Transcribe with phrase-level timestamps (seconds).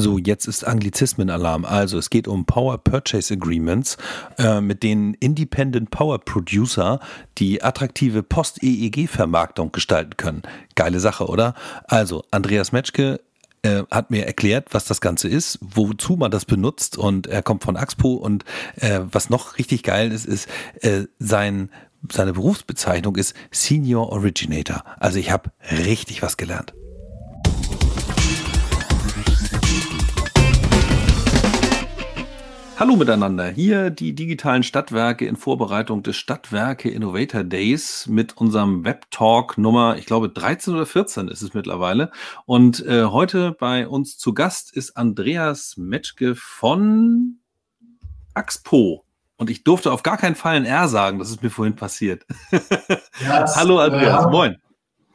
[0.00, 1.64] So, jetzt ist Anglizismen-Alarm.
[1.64, 3.96] Also es geht um Power Purchase Agreements,
[4.38, 7.00] äh, mit denen Independent Power Producer
[7.38, 10.42] die attraktive Post-EEG-Vermarktung gestalten können.
[10.76, 11.54] Geile Sache, oder?
[11.88, 13.20] Also, Andreas Metschke
[13.62, 17.64] äh, hat mir erklärt, was das Ganze ist, wozu man das benutzt und er kommt
[17.64, 18.44] von Axpo und
[18.76, 20.48] äh, was noch richtig geil ist, ist
[20.80, 21.70] äh, sein
[22.08, 24.84] seine Berufsbezeichnung ist Senior Originator.
[25.00, 26.72] Also ich habe richtig was gelernt.
[32.78, 33.48] Hallo miteinander.
[33.48, 40.06] Hier die digitalen Stadtwerke in Vorbereitung des Stadtwerke Innovator Days mit unserem Web-Talk Nummer, ich
[40.06, 42.12] glaube 13 oder 14 ist es mittlerweile.
[42.46, 47.38] Und äh, heute bei uns zu Gast ist Andreas Metschke von
[48.34, 49.04] Axpo.
[49.38, 52.24] Und ich durfte auf gar keinen Fall ein R sagen, das ist mir vorhin passiert.
[53.26, 54.56] Ja, hallo Andreas, äh, moin.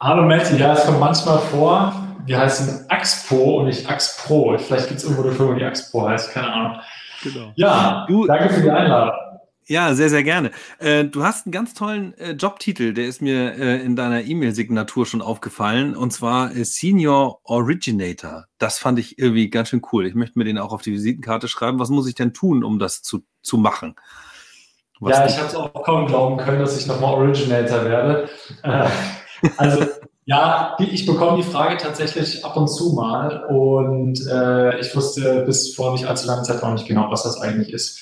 [0.02, 1.95] Hallo Matti, ja, es kommt manchmal vor,
[2.26, 4.57] wir heißen Axpo und nicht Axpro.
[4.57, 6.82] Vielleicht gibt es irgendwo eine Firma, die Axpo heißt, keine Ahnung.
[7.23, 7.54] Genau.
[7.55, 9.13] Ja, du, danke für die Einladung.
[9.66, 10.52] Ja, sehr, sehr gerne.
[10.79, 15.05] Äh, du hast einen ganz tollen äh, Jobtitel, der ist mir äh, in deiner E-Mail-Signatur
[15.05, 18.46] schon aufgefallen, und zwar äh, Senior Originator.
[18.57, 20.05] Das fand ich irgendwie ganz schön cool.
[20.05, 21.79] Ich möchte mir den auch auf die Visitenkarte schreiben.
[21.79, 23.96] Was muss ich denn tun, um das zu, zu machen?
[24.99, 28.29] Was ja, ich habe es auch kaum glauben können, dass ich nochmal Originator werde.
[28.63, 28.90] Äh,
[29.57, 29.85] also
[30.26, 35.76] ja, ich bekomme die Frage tatsächlich ab und zu mal und äh, ich wusste bis
[35.76, 37.99] vor nicht allzu langer Zeit auch nicht genau, was das eigentlich ist.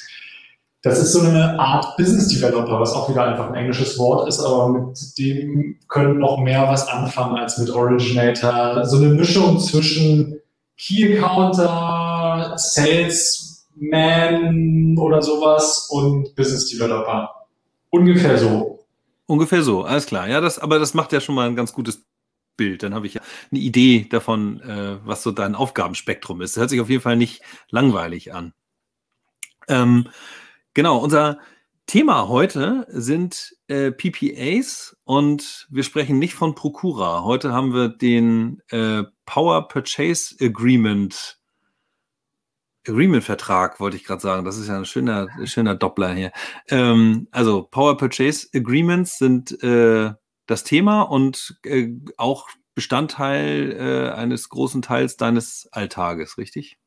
[0.84, 4.40] Das ist so eine Art Business Developer, was auch wieder einfach ein englisches Wort ist,
[4.40, 8.84] aber mit dem können noch mehr was anfangen als mit Originator.
[8.86, 10.40] So eine Mischung zwischen
[10.78, 13.78] Key Accounter, Salesman
[14.98, 17.30] oder sowas und Business Developer.
[17.92, 18.80] Ungefähr so.
[19.28, 20.28] Ungefähr so, alles klar.
[20.28, 22.04] Ja, das, aber das macht ja schon mal ein ganz gutes
[22.62, 22.84] Bild.
[22.84, 26.56] Dann habe ich eine Idee davon, äh, was so dein Aufgabenspektrum ist.
[26.56, 28.54] Das hört sich auf jeden Fall nicht langweilig an.
[29.68, 30.10] Ähm,
[30.76, 31.40] genau, unser
[31.88, 37.24] Thema heute sind äh, PPAs und wir sprechen nicht von Procura.
[37.24, 41.40] Heute haben wir den äh, Power Purchase Agreement
[42.88, 44.46] Agreement-Vertrag, wollte ich gerade sagen.
[44.46, 46.32] Das ist ja ein schöner, schöner Doppler hier.
[46.70, 50.14] Ähm, also Power Purchase Agreements sind äh,
[50.52, 56.78] das Thema und äh, auch Bestandteil äh, eines großen Teils deines Alltages, richtig?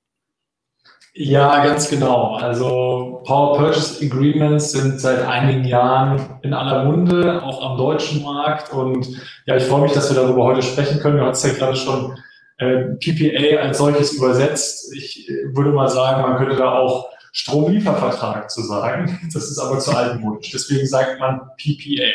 [1.17, 2.35] Ja, ganz genau.
[2.35, 8.73] Also Power Purchase Agreements sind seit einigen Jahren in aller Munde, auch am deutschen Markt.
[8.73, 9.07] Und
[9.47, 11.19] ja, ich freue mich, dass wir darüber heute sprechen können.
[11.19, 12.19] Du hast ja gerade schon
[12.59, 14.93] äh, PPA als solches übersetzt.
[14.97, 19.21] Ich äh, würde mal sagen, man könnte da auch Stromliefervertrag zu sagen.
[19.33, 20.51] Das ist aber zu altmodisch.
[20.51, 22.11] Deswegen sagt man PPA.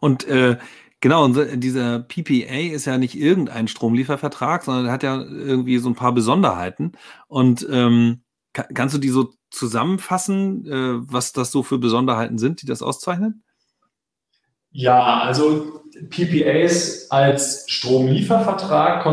[0.00, 0.58] Und äh,
[1.00, 6.12] genau, dieser PPA ist ja nicht irgendein Stromliefervertrag, sondern hat ja irgendwie so ein paar
[6.12, 6.92] Besonderheiten.
[7.28, 8.22] Und ähm,
[8.52, 13.42] kannst du die so zusammenfassen, äh, was das so für Besonderheiten sind, die das auszeichnen?
[14.72, 19.04] Ja, also PPAs als Stromliefervertrag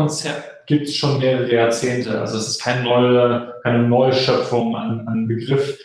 [0.66, 2.20] gibt es schon mehrere Jahrzehnte.
[2.20, 5.78] Also es ist keine neue, keine neue Schöpfung an, an Begriff.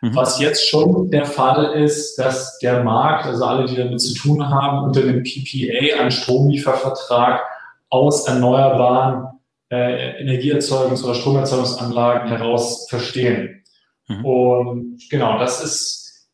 [0.00, 0.16] Mhm.
[0.16, 4.48] Was jetzt schon der Fall ist, dass der Markt, also alle, die damit zu tun
[4.48, 7.42] haben, unter dem PPA, einen Stromliefervertrag
[7.90, 9.26] aus erneuerbaren
[9.70, 13.62] äh, Energieerzeugungs- oder Stromerzeugungsanlagen heraus verstehen.
[14.08, 14.24] Mhm.
[14.24, 16.30] Und genau, das ist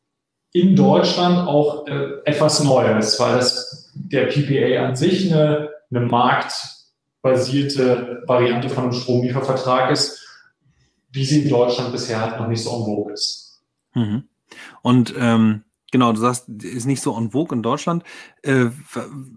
[0.52, 8.22] in Deutschland auch äh, etwas Neues, weil das, der PPA an sich eine, eine marktbasierte
[8.26, 10.22] Variante von einem Stromliefervertrag ist,
[11.10, 13.45] wie sie in Deutschland bisher halt noch nicht so en vogue ist.
[13.96, 14.24] Mhm.
[14.82, 18.04] Und ähm, genau, du sagst, ist nicht so en vogue in Deutschland.
[18.42, 18.66] Äh,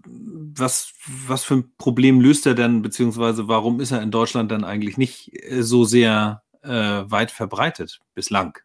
[0.06, 0.92] was,
[1.26, 4.98] was für ein Problem löst er denn, beziehungsweise warum ist er in Deutschland dann eigentlich
[4.98, 8.58] nicht äh, so sehr äh, weit verbreitet bislang?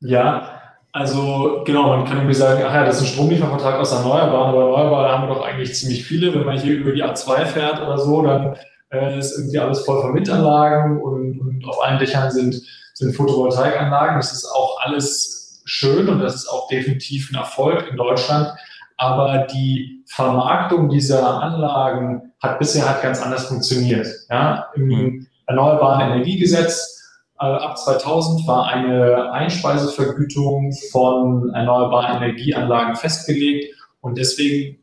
[0.00, 0.60] Ja,
[0.92, 4.62] also genau, man kann irgendwie sagen, ach ja, das ist ein Stromliefervertrag aus Erneuerbaren, aber
[4.62, 6.34] Erneuerbare haben wir doch eigentlich ziemlich viele.
[6.34, 8.56] Wenn man hier über die A2 fährt oder so, dann
[8.90, 12.60] äh, ist irgendwie alles voll von Windanlagen und, und auf allen Dächern sind
[13.00, 14.16] sind Photovoltaikanlagen.
[14.16, 18.48] Das ist auch alles schön und das ist auch definitiv ein Erfolg in Deutschland.
[18.96, 24.06] Aber die Vermarktung dieser Anlagen hat bisher halt ganz anders funktioniert.
[24.28, 25.26] Ja, Im mhm.
[25.46, 27.00] Erneuerbaren Energiegesetz
[27.40, 34.78] äh, ab 2000 war eine Einspeisevergütung von erneuerbaren Energieanlagen festgelegt und deswegen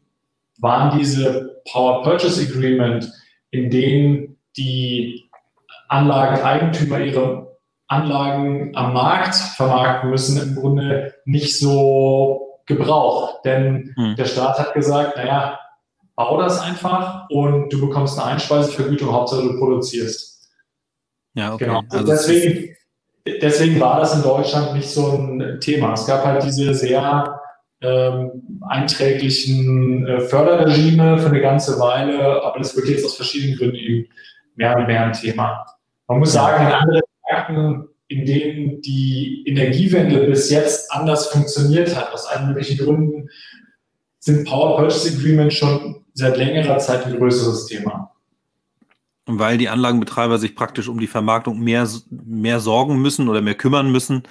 [0.60, 3.12] waren diese Power Purchase Agreement,
[3.52, 5.30] in denen die
[5.88, 7.47] Anlageneigentümer ihre
[7.88, 13.46] Anlagen am Markt vermarkten müssen, im Grunde nicht so gebraucht.
[13.46, 14.16] Denn hm.
[14.16, 15.60] der Staat hat gesagt, naja,
[16.16, 20.50] bau das einfach und du bekommst eine Einspeisevergütung, Hauptsache du produzierst.
[21.34, 21.66] Ja, okay.
[21.66, 21.84] Genau.
[21.90, 22.76] Also deswegen,
[23.42, 25.94] deswegen war das in Deutschland nicht so ein Thema.
[25.94, 27.40] Es gab halt diese sehr
[27.82, 33.76] ähm, einträglichen äh, Förderregime für eine ganze Weile, aber das wird jetzt aus verschiedenen Gründen
[33.76, 34.10] eben
[34.56, 35.66] mehr und mehr ein Thema.
[36.08, 42.14] Man muss sagen, in anderen Märkten, in denen die Energiewende bis jetzt anders funktioniert hat,
[42.14, 43.30] aus allen möglichen Gründen,
[44.20, 48.12] sind Power Purchase Agreements schon seit längerer Zeit ein größeres Thema.
[49.26, 53.92] Weil die Anlagenbetreiber sich praktisch um die Vermarktung mehr, mehr sorgen müssen oder mehr kümmern
[53.92, 54.24] müssen,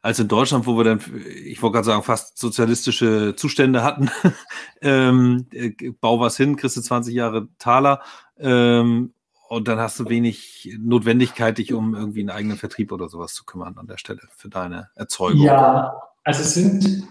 [0.00, 1.00] als in Deutschland, wo wir dann,
[1.44, 4.10] ich wollte gerade sagen, fast sozialistische Zustände hatten.
[4.80, 8.02] ähm, äh, bau was hin, kriegst du 20 Jahre Taler
[8.38, 9.12] ähm,
[9.48, 13.44] und dann hast du wenig Notwendigkeit, dich um irgendwie einen eigenen Vertrieb oder sowas zu
[13.44, 15.42] kümmern an der Stelle für deine Erzeugung.
[15.42, 17.04] Ja, also es sind,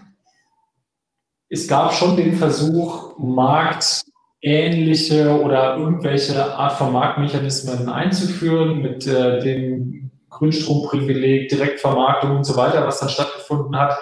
[1.48, 10.12] es gab schon den Versuch, marktähnliche oder irgendwelche Art von Marktmechanismen einzuführen mit äh, dem
[10.30, 13.98] Grünstromprivileg, Direktvermarktung und so weiter, was dann stattgefunden hat.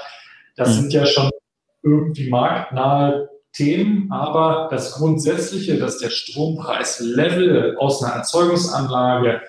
[0.56, 0.82] Das mhm.
[0.82, 1.30] sind ja schon
[1.82, 9.40] irgendwie marktnahe Themen, aber das Grundsätzliche, dass der Strompreislevel aus einer Erzeugungsanlage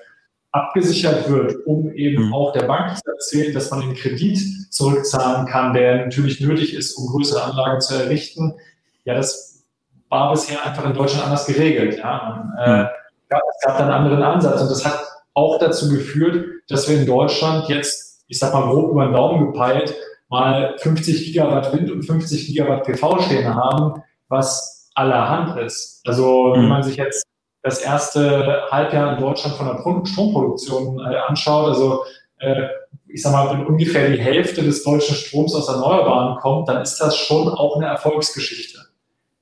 [0.51, 2.33] abgesichert wird, um eben mhm.
[2.33, 4.39] auch der Bank zu erzählen, dass man den Kredit
[4.71, 8.55] zurückzahlen kann, der natürlich nötig ist, um größere Anlagen zu errichten.
[9.03, 9.65] Ja, das
[10.09, 11.97] war bisher einfach in Deutschland anders geregelt.
[11.97, 12.53] Ja.
[12.57, 12.89] Man, äh, mhm.
[13.29, 14.99] es gab da einen anderen Ansatz und das hat
[15.33, 19.51] auch dazu geführt, dass wir in Deutschland jetzt, ich sag mal grob über den Daumen
[19.51, 19.93] gepeilt,
[20.29, 26.01] mal 50 Gigawatt Wind und 50 Gigawatt PV stehen haben, was allerhand ist.
[26.05, 26.61] Also mhm.
[26.61, 27.23] wenn man sich jetzt
[27.63, 32.03] das erste Halbjahr in Deutschland von der Stromproduktion äh, anschaut, also
[32.39, 32.67] äh,
[33.07, 36.97] ich sag mal, wenn ungefähr die Hälfte des deutschen Stroms aus Erneuerbaren kommt, dann ist
[36.97, 38.79] das schon auch eine Erfolgsgeschichte.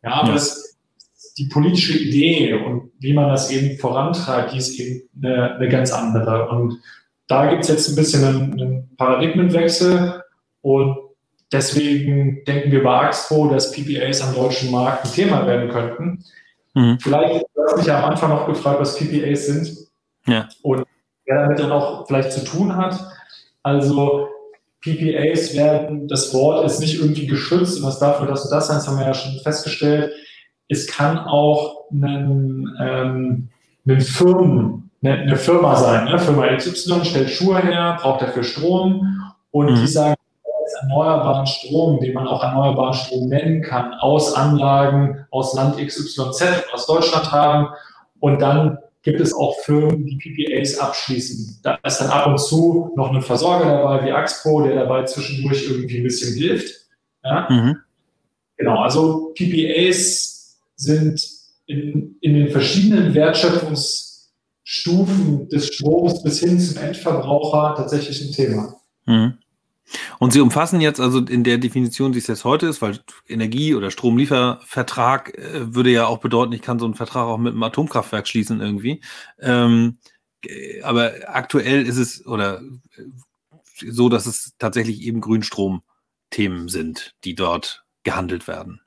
[0.03, 0.33] Ja, aber ja.
[0.35, 0.77] Das,
[1.37, 5.91] die politische Idee und wie man das eben vorantreibt, die ist eben eine, eine ganz
[5.91, 6.47] andere.
[6.49, 6.79] Und
[7.27, 10.21] da gibt es jetzt ein bisschen einen, einen Paradigmenwechsel
[10.65, 10.97] und
[11.51, 16.25] deswegen denken wir bei Axpo, dass PPAs am deutschen Markt ein Thema werden könnten.
[16.73, 16.97] Mhm.
[16.99, 19.77] Vielleicht, du hast mich ja am Anfang noch gefragt, was PPAs sind
[20.25, 20.49] ja.
[20.63, 20.87] und
[21.25, 22.99] wer damit dann auch vielleicht zu tun hat.
[23.61, 24.27] Also
[24.81, 28.77] PPAs werden, das Wort ist nicht irgendwie geschützt und was dafür das und das sein,
[28.77, 30.13] das haben wir ja schon festgestellt.
[30.67, 33.49] Es kann auch ein, ähm,
[33.85, 36.05] ein Firmen, eine, eine Firma sein.
[36.05, 36.17] Ne?
[36.17, 39.21] Firma XY stellt Schuhe her, braucht dafür Strom
[39.51, 39.75] und mhm.
[39.75, 40.15] die sagen,
[40.81, 46.87] erneuerbaren Strom, den man auch erneuerbaren Strom nennen kann, aus Anlagen aus Land XYZ, aus
[46.87, 47.69] Deutschland haben.
[48.19, 51.59] Und dann gibt es auch Firmen, die PPAs abschließen.
[51.63, 55.69] Da ist dann ab und zu noch ein Versorger dabei, wie Axpo, der dabei zwischendurch
[55.69, 56.87] irgendwie ein bisschen hilft.
[57.23, 57.47] Ja?
[57.49, 57.77] Mhm.
[58.57, 61.23] Genau, also PPAs sind
[61.67, 68.75] in, in den verschiedenen Wertschöpfungsstufen des Stroms bis hin zum Endverbraucher tatsächlich ein Thema.
[69.05, 69.37] Mhm.
[70.19, 73.75] Und Sie umfassen jetzt also in der Definition, die es jetzt heute ist, weil Energie-
[73.75, 77.63] oder Stromliefervertrag äh, würde ja auch bedeuten, ich kann so einen Vertrag auch mit einem
[77.63, 79.01] Atomkraftwerk schließen irgendwie.
[79.39, 79.97] Ähm,
[80.45, 83.03] äh, aber aktuell ist es oder äh,
[83.91, 88.81] so, dass es tatsächlich eben Grünstrom-Themen sind, die dort gehandelt werden.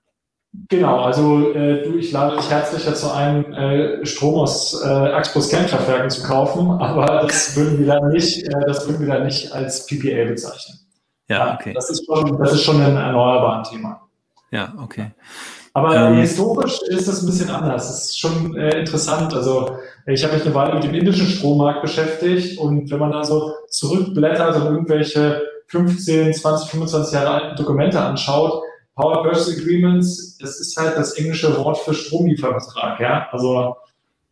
[0.69, 5.51] Genau, also äh, du, ich lade dich herzlich dazu ein, äh, Strom aus äh, Axpos
[5.51, 9.53] Kernkraftwerken zu kaufen, aber das würden wir dann nicht, äh, das würden wir dann nicht
[9.53, 10.88] als PPA bezeichnen.
[11.29, 11.73] Ja, okay.
[11.75, 14.09] Das ist schon, das ist schon ein erneuerbaren Thema.
[14.51, 15.11] Ja, okay.
[15.75, 17.87] Aber ähm, historisch ist das ein bisschen anders.
[17.87, 19.33] Das ist schon äh, interessant.
[19.35, 23.23] Also ich habe mich eine Weile mit dem indischen Strommarkt beschäftigt und wenn man da
[23.23, 28.63] so zurückblättert und irgendwelche 15, 20, 25 Jahre alten Dokumente anschaut,
[28.95, 33.29] Power Purchase Agreements, das ist halt das englische Wort für Stromliefervertrag, ja.
[33.31, 33.77] Also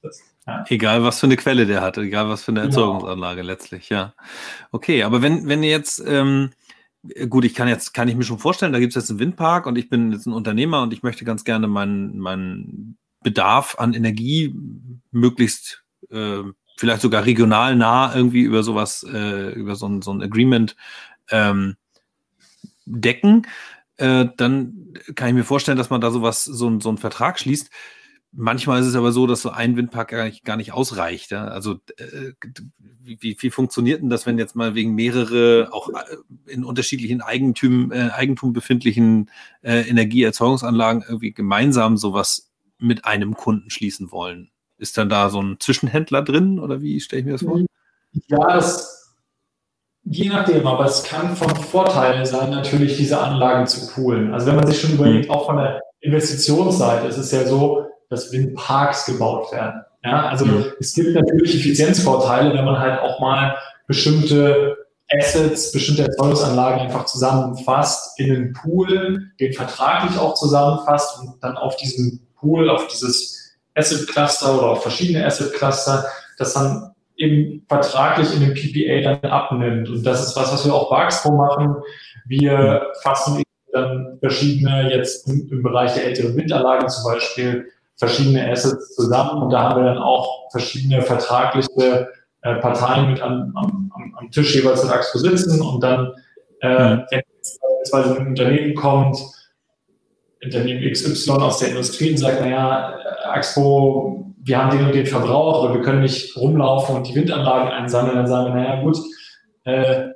[0.02, 0.64] das, ja.
[0.68, 2.70] Egal, was für eine Quelle der hat, egal was für eine genau.
[2.70, 3.52] Erzeugungsanlage genau.
[3.52, 4.14] letztlich, ja.
[4.72, 6.50] Okay, aber wenn, wenn ihr jetzt ähm,
[7.28, 9.66] gut, ich kann jetzt, kann ich mir schon vorstellen, da gibt es jetzt einen Windpark
[9.66, 13.94] und ich bin jetzt ein Unternehmer und ich möchte ganz gerne meinen, meinen Bedarf an
[13.94, 14.54] Energie
[15.10, 16.42] möglichst äh,
[16.76, 20.76] vielleicht sogar regional nah irgendwie über sowas, äh, über so ein, so ein Agreement
[21.30, 21.76] ähm,
[22.84, 23.46] decken.
[23.96, 27.70] Äh, dann kann ich mir vorstellen, dass man da sowas, so, so einen Vertrag schließt.
[28.38, 31.30] Manchmal ist es aber so, dass so ein Windpark gar nicht, gar nicht ausreicht.
[31.30, 31.46] Ja?
[31.46, 32.32] Also äh,
[33.02, 37.92] wie, wie funktioniert denn das, wenn jetzt mal wegen mehrere auch äh, in unterschiedlichen Eigentum,
[37.92, 39.30] äh, Eigentum befindlichen
[39.62, 44.50] äh, Energieerzeugungsanlagen irgendwie gemeinsam sowas mit einem Kunden schließen wollen?
[44.76, 47.60] Ist dann da so ein Zwischenhändler drin oder wie stelle ich mir das vor?
[48.28, 49.16] Ja, das,
[50.04, 54.34] je nachdem, aber es kann von Vorteil sein, natürlich diese Anlagen zu poolen.
[54.34, 55.30] Also wenn man sich schon überlegt, hm.
[55.30, 59.82] auch von der Investitionsseite ist es ja so, dass Windparks gebaut werden.
[60.04, 60.66] Ja, also mhm.
[60.78, 64.76] es gibt natürlich Effizienzvorteile, wenn man halt auch mal bestimmte
[65.10, 71.76] Assets, bestimmte Erzeugungsanlagen einfach zusammenfasst in einen Pool, den vertraglich auch zusammenfasst und dann auf
[71.76, 76.04] diesen Pool, auf dieses Asset Cluster oder auf verschiedene Asset Cluster,
[76.38, 79.88] das dann eben vertraglich in dem PPA dann abnimmt.
[79.88, 81.76] Und das ist was, was wir auch bei Axpo machen.
[82.26, 88.94] Wir fassen dann verschiedene, jetzt im, im Bereich der älteren Windanlagen zum Beispiel, verschiedene Assets
[88.94, 92.08] zusammen und da haben wir dann auch verschiedene vertragliche
[92.42, 96.12] äh, Parteien mit am, am, am Tisch jeweils mit Axpo sitzen und dann,
[96.60, 97.04] äh, mhm.
[97.10, 97.22] wenn
[97.86, 99.18] beispielsweise ein Unternehmen kommt,
[100.44, 102.98] Unternehmen XY aus der Industrie und sagt, naja,
[103.30, 107.68] Axpo, wir haben den und den Verbrauch, aber wir können nicht rumlaufen und die Windanlagen
[107.68, 108.98] einsammeln, dann sagen wir, naja gut,
[109.64, 110.08] äh,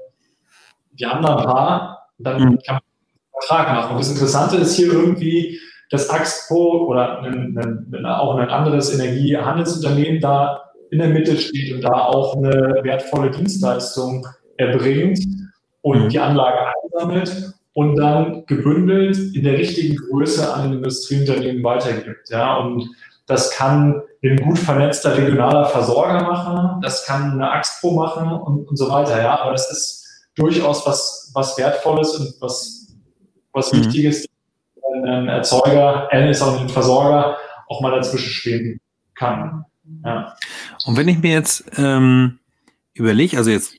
[0.92, 2.58] wir haben da ein paar, dann mhm.
[2.64, 3.92] kann man einen Vertrag machen.
[3.92, 5.58] Und das Interessante ist hier irgendwie,
[5.90, 11.82] dass Axpo oder ein, ein, auch ein anderes Energiehandelsunternehmen da in der Mitte steht und
[11.82, 15.20] da auch eine wertvolle Dienstleistung erbringt
[15.82, 16.08] und mhm.
[16.08, 22.28] die Anlage einsammelt und dann gebündelt in der richtigen Größe an ein Industrieunternehmen weitergibt.
[22.30, 22.88] Ja, und
[23.26, 28.76] das kann ein gut vernetzter regionaler Versorger machen, das kann eine Axpo machen und, und
[28.76, 29.20] so weiter.
[29.20, 32.88] Ja, aber das ist durchaus was, was Wertvolles und was,
[33.52, 33.78] was mhm.
[33.78, 34.26] Wichtiges,
[35.04, 37.36] ein Erzeuger, äh, auch ein Versorger
[37.68, 38.80] auch mal dazwischen stehen
[39.14, 39.64] kann.
[40.04, 40.34] Ja.
[40.86, 42.38] Und wenn ich mir jetzt ähm,
[42.94, 43.78] überlege, also jetzt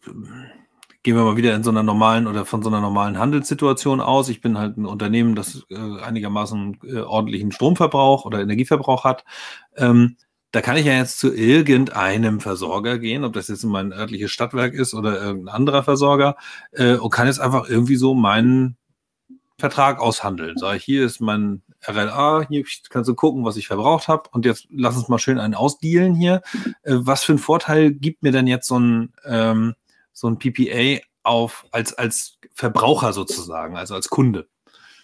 [1.03, 4.29] gehen wir mal wieder in so einer normalen oder von so einer normalen Handelssituation aus.
[4.29, 9.25] Ich bin halt ein Unternehmen, das äh, einigermaßen äh, ordentlichen Stromverbrauch oder Energieverbrauch hat.
[9.75, 10.17] Ähm,
[10.51, 14.73] da kann ich ja jetzt zu irgendeinem Versorger gehen, ob das jetzt mein örtliches Stadtwerk
[14.73, 16.35] ist oder irgendein anderer Versorger,
[16.71, 18.77] äh, und kann jetzt einfach irgendwie so meinen
[19.61, 20.57] Vertrag aushandeln.
[20.57, 24.45] Sag ich, hier ist mein RLA, hier kannst du gucken, was ich verbraucht habe und
[24.45, 26.41] jetzt lass uns mal schön einen ausdealen hier.
[26.83, 29.75] Äh, was für einen Vorteil gibt mir denn jetzt so ein, ähm,
[30.11, 34.47] so ein PPA auf als, als Verbraucher sozusagen, also als Kunde?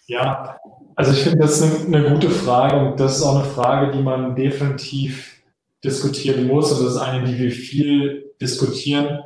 [0.07, 0.59] Ja,
[0.95, 4.01] also ich finde, das ist eine, gute Frage und das ist auch eine Frage, die
[4.01, 5.41] man definitiv
[5.83, 9.23] diskutieren muss und das ist eine, die wir viel diskutieren.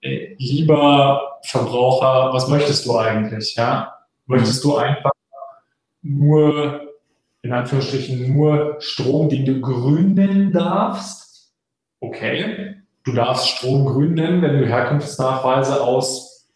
[0.00, 3.54] Äh, lieber Verbraucher, was möchtest du eigentlich?
[3.56, 3.94] Ja,
[4.26, 5.12] möchtest du einfach
[6.02, 6.92] nur,
[7.42, 11.52] in Anführungsstrichen, nur Strom, den du grün nennen darfst.
[12.00, 16.50] Okay, du darfst Strom grün nennen, wenn du Herkunftsnachweise aus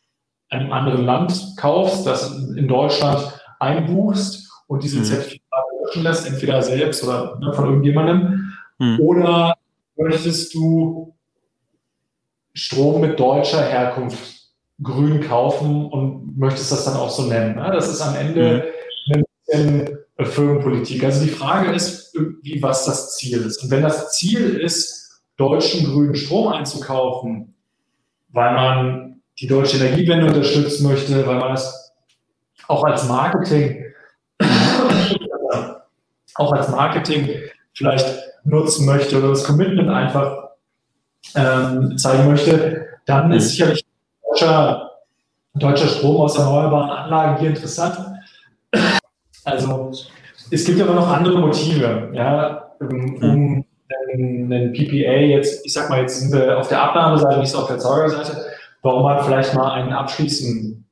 [0.50, 5.04] einem anderen Land kaufst, das in Deutschland einbuchst und diese mhm.
[5.04, 8.54] Zertifikate löschen lässt, entweder selbst oder ne, von irgendjemandem.
[8.78, 9.00] Mhm.
[9.00, 9.54] Oder
[9.96, 11.14] möchtest du
[12.54, 14.37] Strom mit deutscher Herkunft
[14.82, 17.56] grün kaufen und möchtest das dann auch so nennen?
[17.56, 17.70] Ne?
[17.72, 18.78] Das ist am Ende mhm
[19.48, 21.02] in Firmenpolitik.
[21.04, 23.62] Also die Frage ist irgendwie, was das Ziel ist.
[23.62, 27.54] Und wenn das Ziel ist, deutschen grünen Strom einzukaufen,
[28.30, 31.92] weil man die deutsche Energiewende unterstützen möchte, weil man das
[32.66, 33.84] auch als Marketing,
[36.34, 37.30] auch als Marketing
[37.72, 38.06] vielleicht
[38.44, 40.50] nutzen möchte oder das Commitment einfach
[41.34, 43.84] ähm, zeigen möchte, dann ist sicherlich
[44.38, 44.90] deutscher,
[45.54, 47.98] deutscher Strom aus erneuerbaren Anlagen hier interessant.
[49.44, 49.92] Also
[50.50, 53.64] es gibt aber noch andere Motive, ja, um mhm.
[54.12, 57.66] einen PPA jetzt, ich sag mal, jetzt sind wir auf der Abnahmeseite, nicht so auf
[57.66, 58.46] der Erzeugerseite,
[58.82, 60.84] warum man vielleicht mal einen abschließen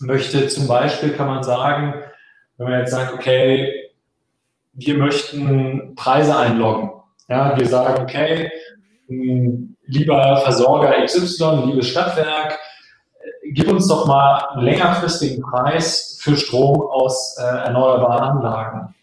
[0.00, 0.48] möchte.
[0.48, 1.94] Zum Beispiel kann man sagen,
[2.58, 3.90] wenn man jetzt sagt, okay,
[4.72, 6.90] wir möchten Preise einloggen.
[7.28, 8.50] Ja, wir sagen, okay,
[9.08, 12.58] lieber Versorger XY, liebes Stadtwerk,
[13.52, 18.94] gib uns doch mal einen längerfristigen Preis für Strom aus äh, erneuerbaren Anlagen.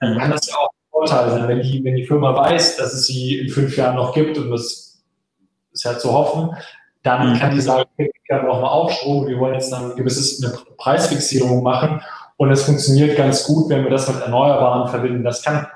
[0.00, 2.92] Dann kann das ja auch ein Vorteil sein, wenn die, wenn die Firma weiß, dass
[2.92, 5.02] es sie in fünf Jahren noch gibt und das
[5.72, 6.56] ist ja zu hoffen,
[7.02, 7.38] dann mhm.
[7.38, 10.54] kann die sagen, okay, wir brauchen auch Strom, wir wollen jetzt dann ein gewisses, eine
[10.76, 12.00] Preisfixierung machen
[12.36, 15.22] und es funktioniert ganz gut, wenn wir das mit Erneuerbaren verbinden.
[15.22, 15.66] Das kann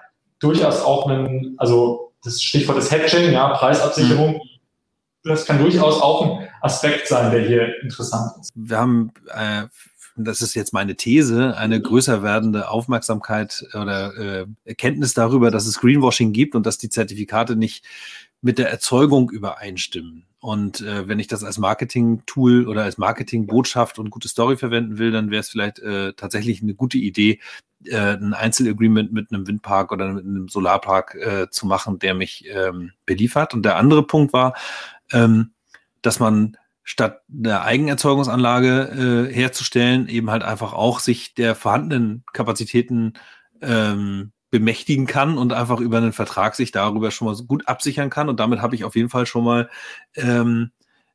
[0.40, 4.40] durchaus auch ein, also das Stichwort ist Hedging, ja, Preisabsicherung, mhm.
[5.24, 8.50] Das kann durchaus auch ein Aspekt sein, der hier interessant ist.
[8.54, 9.64] Wir haben, äh,
[10.16, 15.80] das ist jetzt meine These, eine größer werdende Aufmerksamkeit oder äh, Erkenntnis darüber, dass es
[15.80, 17.84] Greenwashing gibt und dass die Zertifikate nicht
[18.40, 20.24] mit der Erzeugung übereinstimmen.
[20.40, 25.10] Und äh, wenn ich das als Marketing-Tool oder als Marketing-Botschaft und gute Story verwenden will,
[25.10, 27.40] dann wäre es vielleicht äh, tatsächlich eine gute Idee,
[27.84, 32.44] äh, ein Einzelagreement mit einem Windpark oder mit einem Solarpark äh, zu machen, der mich
[32.48, 33.52] ähm, beliefert.
[33.52, 34.54] Und der andere Punkt war,
[35.12, 35.52] ähm,
[36.02, 43.12] dass man statt eine Eigenerzeugungsanlage äh, herzustellen, eben halt einfach auch sich der vorhandenen Kapazitäten
[43.60, 48.08] ähm, bemächtigen kann und einfach über einen Vertrag sich darüber schon mal so gut absichern
[48.08, 48.28] kann.
[48.28, 49.68] Und damit habe ich auf jeden Fall schon mal
[50.14, 50.70] ähm,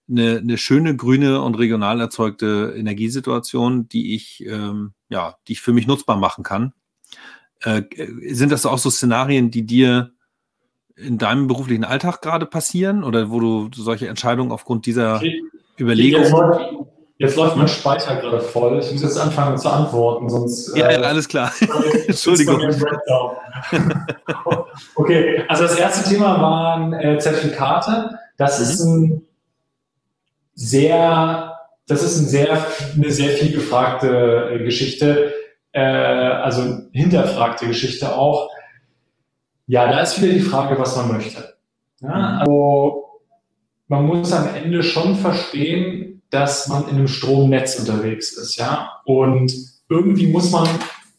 [0.09, 5.73] eine, eine schöne grüne und regional erzeugte Energiesituation, die ich, ähm, ja, die ich für
[5.73, 6.73] mich nutzbar machen kann.
[7.62, 7.83] Äh,
[8.33, 10.12] sind das auch so Szenarien, die dir
[10.95, 15.41] in deinem beruflichen Alltag gerade passieren oder wo du solche Entscheidungen aufgrund dieser okay.
[15.79, 16.21] Überlegung.
[16.21, 16.62] Jetzt läuft,
[17.17, 18.79] jetzt läuft, mein Speicher gerade voll.
[18.79, 20.77] Ich muss jetzt anfangen zu antworten, sonst.
[20.77, 21.51] Ja, äh, ja alles klar.
[22.07, 22.62] Entschuldigung.
[24.95, 28.19] okay, also das erste Thema waren äh, Zertifikate.
[28.38, 28.65] Das mhm.
[28.65, 29.21] ist ein
[30.53, 31.57] sehr,
[31.88, 35.33] das ist ein sehr, eine sehr viel gefragte äh, Geschichte,
[35.71, 38.50] äh, also hinterfragte Geschichte auch.
[39.67, 41.55] Ja, da ist wieder die Frage, was man möchte.
[42.01, 43.22] Ja, also
[43.88, 48.91] man muss am Ende schon verstehen, dass man in einem Stromnetz unterwegs ist, ja.
[49.05, 49.53] Und
[49.89, 50.67] irgendwie muss man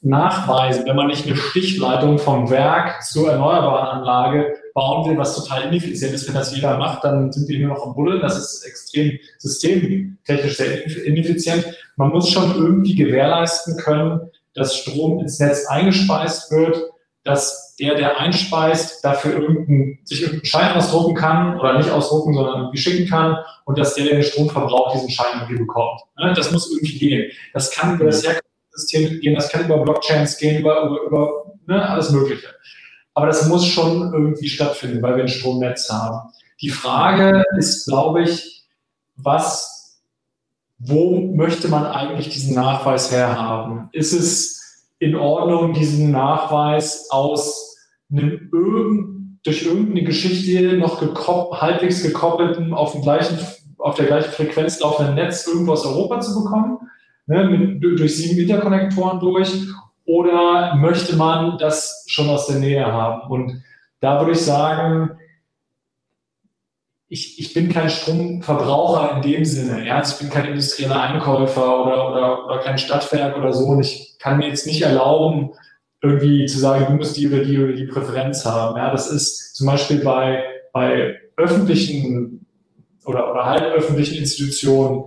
[0.04, 5.62] nachweisen, wenn man nicht eine Stichleitung vom Werk zur erneuerbaren Anlage bauen will, was total
[5.68, 8.20] ineffizient ist, wenn das jeder macht, dann sind wir nur noch am Bullen.
[8.20, 11.64] Das ist extrem systemtechnisch sehr ineffizient.
[11.96, 14.20] Man muss schon irgendwie gewährleisten können,
[14.52, 16.82] dass Strom ins Netz eingespeist wird,
[17.24, 22.60] dass der, der einspeist, dafür irgendein, sich irgendeinen Schein ausdrucken kann oder nicht ausdrucken, sondern
[22.60, 26.02] irgendwie schicken kann und dass der, der den Strom verbraucht, diesen Schein irgendwie bekommt.
[26.18, 27.30] Ne, das muss irgendwie gehen.
[27.52, 31.88] Das kann über das Herkunftssystem gehen, das kann über Blockchains gehen, über, über, über ne,
[31.88, 32.46] alles Mögliche.
[33.14, 36.30] Aber das muss schon irgendwie stattfinden, weil wir ein Stromnetz haben.
[36.60, 38.64] Die Frage ist, glaube ich,
[39.16, 40.00] was,
[40.78, 43.88] wo möchte man eigentlich diesen Nachweis herhaben?
[43.92, 44.63] Ist es
[45.04, 47.76] in Ordnung, diesen Nachweis aus
[48.10, 53.38] einem irgend, durch irgendeine Geschichte noch gekopp, halbwegs gekoppelten, auf, dem gleichen,
[53.76, 56.78] auf der gleichen Frequenz laufenden Netz irgendwo aus Europa zu bekommen?
[57.26, 59.50] Ne, mit, durch sieben Interkonnektoren durch
[60.06, 63.30] oder möchte man das schon aus der Nähe haben?
[63.30, 63.62] Und
[64.00, 65.10] da würde ich sagen,
[67.14, 69.86] ich, ich bin kein Stromverbraucher in dem Sinne.
[69.86, 70.02] Ja?
[70.02, 73.66] Ich bin kein industrieller Einkäufer oder, oder, oder kein Stadtwerk oder so.
[73.66, 75.52] Und ich kann mir jetzt nicht erlauben,
[76.02, 78.76] irgendwie zu sagen, du musst die oder die oder die Präferenz haben.
[78.76, 78.90] Ja?
[78.90, 82.46] Das ist zum Beispiel bei, bei öffentlichen
[83.04, 85.04] oder, oder halböffentlichen Institutionen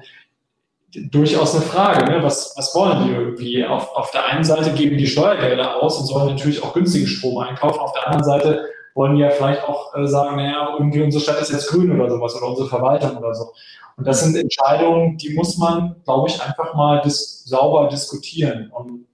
[1.11, 2.09] durchaus eine Frage.
[2.09, 2.23] Ne?
[2.23, 3.65] Was, was wollen die irgendwie?
[3.65, 7.39] Auf, auf der einen Seite geben die Steuergelder aus und sollen natürlich auch günstigen Strom
[7.39, 7.81] einkaufen.
[7.81, 11.51] Auf der anderen Seite wollen ja vielleicht auch äh, sagen, naja, irgendwie unsere Stadt ist
[11.51, 13.53] jetzt grün oder sowas oder unsere Verwaltung oder so.
[13.95, 18.71] Und das sind Entscheidungen, die muss man, glaube ich, einfach mal dis sauber diskutieren.
[18.71, 19.05] Und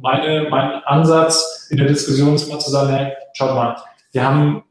[0.00, 3.76] meine, mein Ansatz in der Diskussion ist immer zu sagen, hey, schaut mal,
[4.12, 4.62] wir haben,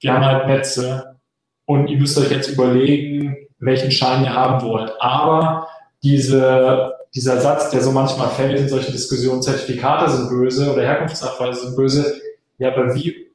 [0.00, 1.16] wir haben halt Netze
[1.66, 4.92] und ihr müsst euch jetzt überlegen, welchen Schein ihr haben wollt.
[5.00, 5.66] Aber
[6.02, 11.66] diese, dieser Satz, der so manchmal fällt in solchen Diskussionen, Zertifikate sind böse oder Herkunftsnachweise
[11.66, 12.20] sind böse.
[12.58, 13.25] Ja, aber wie,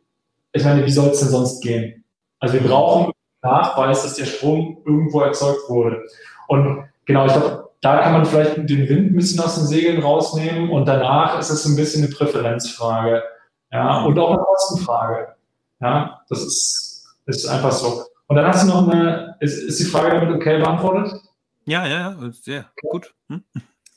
[0.54, 2.04] ich meine, wie soll es denn sonst gehen?
[2.40, 3.12] Also wir brauchen
[3.42, 6.04] Nachweis, dass der Strom irgendwo erzeugt wurde.
[6.48, 10.02] Und genau, ich glaube, da kann man vielleicht den Wind ein bisschen aus den Segeln
[10.02, 13.24] rausnehmen und danach ist es ein bisschen eine Präferenzfrage.
[13.72, 15.36] Ja, und auch eine Kostenfrage.
[15.80, 18.04] Ja, das ist, ist einfach so.
[18.28, 21.20] Und dann hast du noch eine, ist, ist die Frage damit okay beantwortet?
[21.66, 23.14] Ja, ja, ja, sehr gut.
[23.30, 23.44] Hm?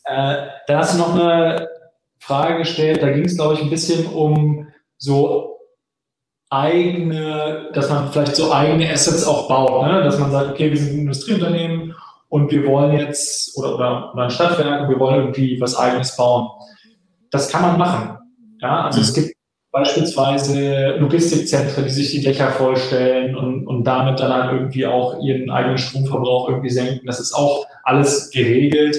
[0.05, 1.69] Äh, da hast du noch eine
[2.19, 5.54] Frage gestellt, da ging es, glaube ich, ein bisschen um so
[6.55, 10.03] eigene, dass man vielleicht so eigene Assets auch baut, ne?
[10.03, 11.95] dass man sagt, okay, wir sind ein Industrieunternehmen
[12.29, 16.17] und wir wollen jetzt, oder, oder, oder ein Stadtwerk und wir wollen irgendwie was eigenes
[16.17, 16.49] bauen.
[17.31, 18.19] Das kann man machen.
[18.61, 19.05] Ja, also mhm.
[19.05, 19.35] es gibt
[19.71, 25.51] beispielsweise Logistikzentren, die sich die Dächer vollstellen und, und damit dann halt irgendwie auch ihren
[25.51, 27.07] eigenen Stromverbrauch irgendwie senken.
[27.07, 28.97] Das ist auch alles geregelt.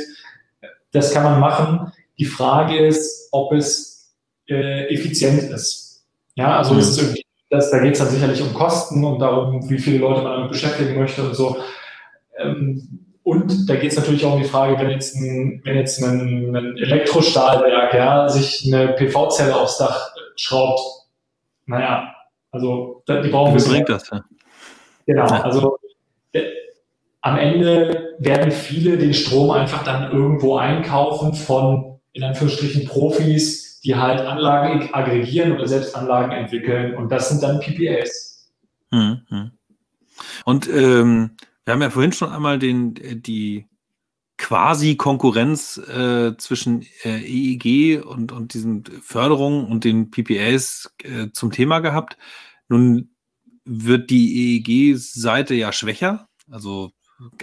[0.92, 1.92] Das kann man machen.
[2.18, 4.14] Die Frage ist, ob es
[4.50, 6.06] äh, effizient ist.
[6.36, 6.80] Ja, also mhm.
[6.82, 10.00] es ist irgendwie, das, da geht es dann sicherlich um Kosten und darum, wie viele
[10.00, 11.58] Leute man damit beschäftigen möchte und so.
[12.38, 16.02] Ähm, und da geht es natürlich auch um die Frage, wenn jetzt ein, wenn jetzt
[16.04, 20.80] ein, ein Elektrostahlwerk ja, sich eine PV-Zelle aufs Dach schraubt.
[21.66, 22.14] Naja,
[22.52, 23.64] also die brauchen wir.
[23.64, 24.10] bringt das?
[24.12, 24.24] Ja?
[25.08, 25.78] Genau, also
[26.34, 26.44] äh,
[27.22, 33.96] am Ende werden viele den Strom einfach dann irgendwo einkaufen von, in Anführungsstrichen, Profis, die
[33.96, 36.96] halt Anlagen aggregieren oder selbst Anlagen entwickeln.
[36.96, 38.52] Und das sind dann PPAs.
[38.92, 39.52] Mhm.
[40.44, 43.68] Und ähm, wir haben ja vorhin schon einmal den, die
[44.38, 51.52] quasi Konkurrenz äh, zwischen äh, EEG und, und diesen Förderungen und den PPAs äh, zum
[51.52, 52.18] Thema gehabt.
[52.68, 53.12] Nun
[53.66, 56.92] wird die EEG-Seite ja schwächer, also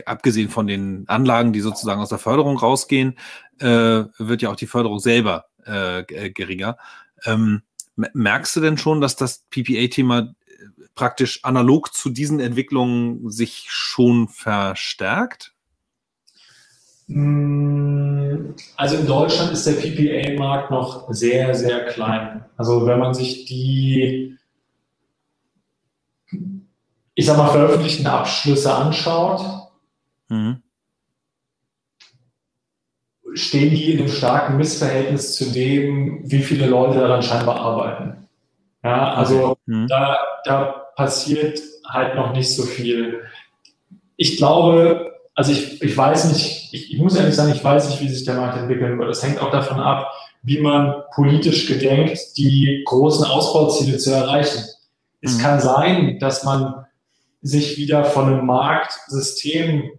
[0.04, 3.18] abgesehen von den Anlagen, die sozusagen aus der Förderung rausgehen,
[3.58, 6.76] äh, wird ja auch die Förderung selber äh, äh geringer.
[7.24, 7.62] Ähm,
[7.96, 10.32] Merkst du denn schon, dass das PPA-Thema äh,
[10.94, 15.52] praktisch analog zu diesen Entwicklungen sich schon verstärkt?
[17.06, 22.44] Mm, also in Deutschland ist der PPA-Markt noch sehr, sehr klein.
[22.56, 24.38] Also wenn man sich die,
[27.14, 29.70] ich sag mal, veröffentlichten Abschlüsse anschaut,
[30.28, 30.61] mhm.
[33.34, 38.28] Stehen die in einem starken Missverhältnis zu dem, wie viele Leute daran scheinbar arbeiten.
[38.84, 39.86] Ja, also mhm.
[39.88, 40.64] da, da
[40.96, 43.22] passiert halt noch nicht so viel.
[44.16, 48.00] Ich glaube, also ich, ich weiß nicht, ich, ich muss ehrlich sagen, ich weiß nicht,
[48.00, 49.08] wie sich der Markt entwickeln wird.
[49.08, 50.10] Das hängt auch davon ab,
[50.42, 54.64] wie man politisch gedenkt, die großen Ausbauziele zu erreichen.
[55.20, 55.40] Es mhm.
[55.40, 56.86] kann sein, dass man
[57.40, 59.90] sich wieder von einem Marktsystem,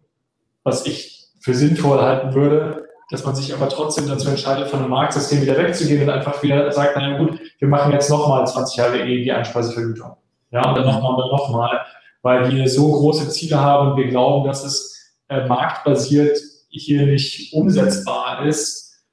[0.63, 2.82] was ich für sinnvoll halten würde,
[3.13, 6.71] dass man sich aber trotzdem dazu entscheidet, von einem Marktsystem wieder wegzugehen und einfach wieder
[6.71, 10.17] sagt, naja gut, wir machen jetzt nochmal 20 Jahre EEG-Einspeisevergütung.
[10.49, 11.85] Ja, und dann nochmal und nochmal,
[12.23, 17.53] weil wir so große Ziele haben und wir glauben, dass es äh, marktbasiert hier nicht
[17.53, 19.03] umsetzbar ist,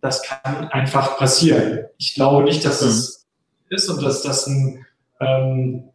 [0.00, 1.84] das kann einfach passieren.
[1.96, 3.28] Ich glaube nicht, dass das
[3.68, 3.76] mhm.
[3.76, 4.84] ist und dass das ein
[5.20, 5.90] ähm,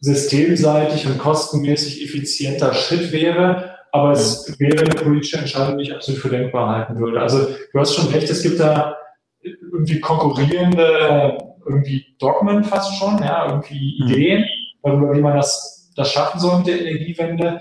[0.00, 6.20] systemseitig und kostenmäßig effizienter Schritt wäre, aber es wäre eine politische Entscheidung, die ich absolut
[6.20, 7.20] für denkbar halten würde.
[7.20, 8.96] Also du hast schon recht, es gibt da
[9.42, 14.08] irgendwie konkurrierende irgendwie Dogmen fast schon, ja, irgendwie mhm.
[14.08, 14.44] Ideen
[14.82, 17.60] darüber, wie man das, das schaffen soll mit der Energiewende.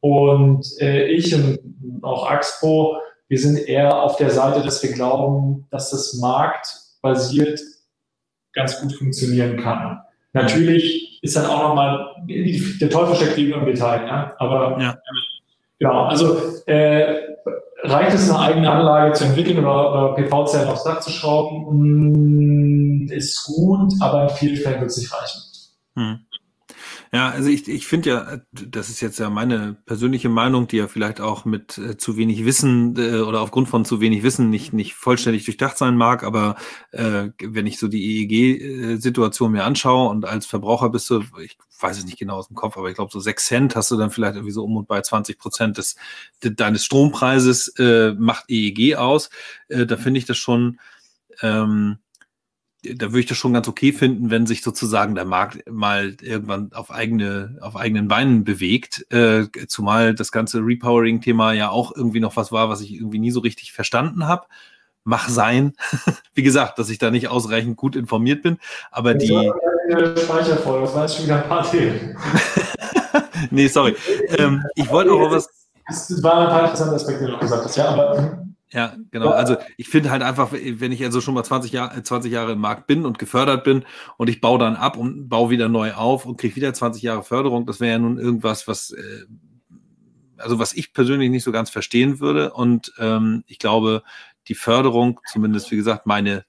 [0.00, 1.58] Und äh, ich und
[2.02, 7.60] auch Axpo, wir sind eher auf der Seite, dass wir glauben, dass das marktbasiert
[8.52, 10.00] ganz gut funktionieren kann.
[10.32, 14.34] Natürlich ist dann auch nochmal, der Teufel steckt wie im Detail, ja?
[14.38, 14.96] aber ja.
[15.78, 16.36] Genau, also
[16.66, 17.36] äh,
[17.82, 23.12] reicht es, eine eigene Anlage zu entwickeln oder, oder PV-Zellen aufs Dach zu schrauben, mm,
[23.12, 25.40] ist gut, aber in vielen Fällen wird es nicht reichen.
[25.96, 26.20] Hm.
[27.12, 30.88] Ja, also ich, ich finde ja, das ist jetzt ja meine persönliche Meinung, die ja
[30.88, 34.72] vielleicht auch mit äh, zu wenig Wissen äh, oder aufgrund von zu wenig Wissen nicht,
[34.74, 36.56] nicht vollständig durchdacht sein mag, aber
[36.92, 41.98] äh, wenn ich so die EEG-Situation mir anschaue und als Verbraucher bist du, ich weiß
[41.98, 44.10] es nicht genau aus dem Kopf, aber ich glaube so sechs Cent hast du dann
[44.10, 45.96] vielleicht irgendwie so um und bei 20 Prozent des,
[46.42, 49.30] de, deines Strompreises äh, macht EEG aus.
[49.68, 50.78] Äh, da finde ich das schon
[51.40, 51.98] ähm,
[52.82, 56.70] da würde ich das schon ganz okay finden, wenn sich sozusagen der Markt mal irgendwann
[56.72, 59.04] auf eigene, auf eigenen Beinen bewegt.
[59.12, 63.32] Äh, zumal das ganze Repowering-Thema ja auch irgendwie noch was war, was ich irgendwie nie
[63.32, 64.46] so richtig verstanden habe.
[65.02, 65.72] Mach sein.
[66.34, 68.58] Wie gesagt, dass ich da nicht ausreichend gut informiert bin.
[68.90, 69.50] Aber die.
[70.22, 72.14] Speicher voll, das war jetzt schon wieder ein paar Themen.
[73.50, 73.96] nee, sorry.
[74.36, 75.48] Ähm, ich wollte auch was.
[75.88, 79.30] Es war ein paar interessante Aspekte, die du noch gesagt hast, ja, aber ja, genau.
[79.30, 82.60] Also ich finde halt einfach, wenn ich also schon mal 20 Jahre, 20 Jahre im
[82.60, 83.84] Markt bin und gefördert bin
[84.18, 87.22] und ich baue dann ab und baue wieder neu auf und kriege wieder 20 Jahre
[87.22, 89.26] Förderung, das wäre ja nun irgendwas, was äh,
[90.38, 92.52] also was ich persönlich nicht so ganz verstehen würde.
[92.52, 94.02] Und ähm, ich glaube,
[94.48, 96.44] die Förderung, zumindest wie gesagt, meine,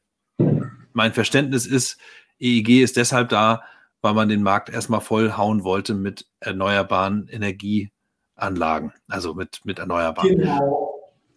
[0.94, 1.98] mein Verständnis ist,
[2.40, 3.64] EEG ist deshalb da,
[4.02, 10.38] weil man den Markt erstmal voll hauen wollte mit erneuerbaren Energieanlagen, also mit, mit erneuerbaren.
[10.38, 10.89] Genau.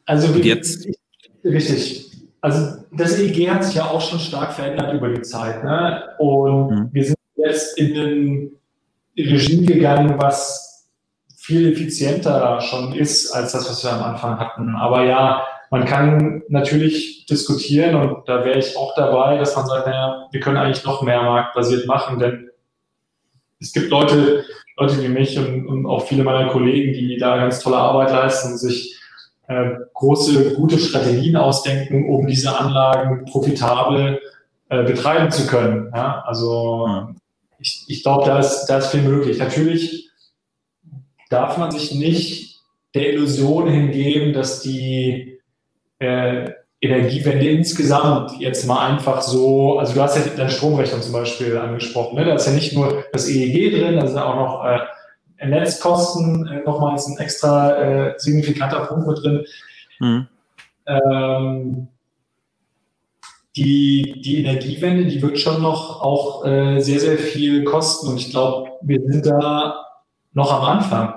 [0.07, 0.89] Also Und jetzt.
[1.45, 2.11] Richtig.
[2.41, 5.63] Also das EEG hat sich ja auch schon stark verändert über die Zeit.
[5.63, 6.03] Ne?
[6.19, 6.89] Und mhm.
[6.93, 8.51] wir sind jetzt in ein
[9.17, 10.89] Regime gegangen, was
[11.37, 14.75] viel effizienter schon ist als das, was wir am Anfang hatten.
[14.77, 19.87] Aber ja, man kann natürlich diskutieren und da wäre ich auch dabei, dass man sagt,
[19.87, 22.51] naja, wir können eigentlich noch mehr marktbasiert machen, denn
[23.59, 24.45] es gibt Leute,
[24.77, 28.59] Leute wie mich und, und auch viele meiner Kollegen, die da ganz tolle Arbeit leisten,
[28.59, 28.99] sich
[29.49, 34.21] äh, große, gute Strategien ausdenken, um diese Anlagen profitabel
[34.69, 35.91] äh, betreiben zu können.
[35.95, 36.23] Ja?
[36.27, 37.09] Also
[37.59, 39.39] ich, ich glaube, da ist, da ist viel möglich.
[39.39, 40.11] Natürlich
[41.31, 42.61] darf man sich nicht
[42.95, 45.41] der Illusion hingeben, dass die
[45.99, 46.51] äh,
[46.81, 52.17] Energiewende insgesamt jetzt mal einfach so, also du hast ja deine Stromrechnung zum Beispiel angesprochen,
[52.17, 52.25] ne?
[52.25, 54.81] da ist ja nicht nur das EEG drin, da sind auch noch äh,
[55.51, 59.45] Netzkosten äh, nochmals ein extra äh, signifikanter Punkt mit drin.
[60.01, 60.27] Mhm.
[60.87, 61.89] Ähm,
[63.57, 68.09] die, die Energiewende, die wird schon noch auch äh, sehr, sehr viel kosten.
[68.09, 69.87] Und ich glaube, wir sind da
[70.33, 71.15] noch am Anfang.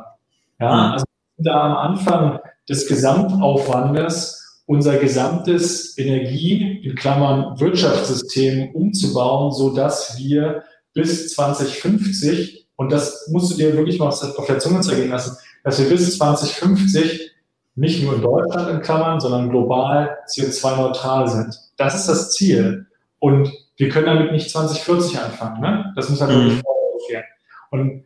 [0.60, 0.92] Ja, mhm.
[0.94, 9.52] also wir sind da am Anfang des Gesamtaufwandes, unser gesamtes Energie, in Klammern Wirtschaftssystem umzubauen,
[9.52, 14.82] so dass wir bis 2050 und das musst du dir wirklich mal auf der Zunge
[14.82, 17.32] zergehen lassen, dass wir bis 2050
[17.76, 21.60] nicht nur in Deutschland in Klammern, sondern global CO2-neutral sind.
[21.78, 22.88] Das ist das Ziel.
[23.20, 25.62] Und wir können damit nicht 2040 anfangen.
[25.62, 25.94] Ne?
[25.96, 26.44] Das muss halt mhm.
[26.44, 27.24] wirklich vorher
[27.72, 28.06] Und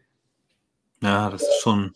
[1.02, 1.94] ja, das ist schon.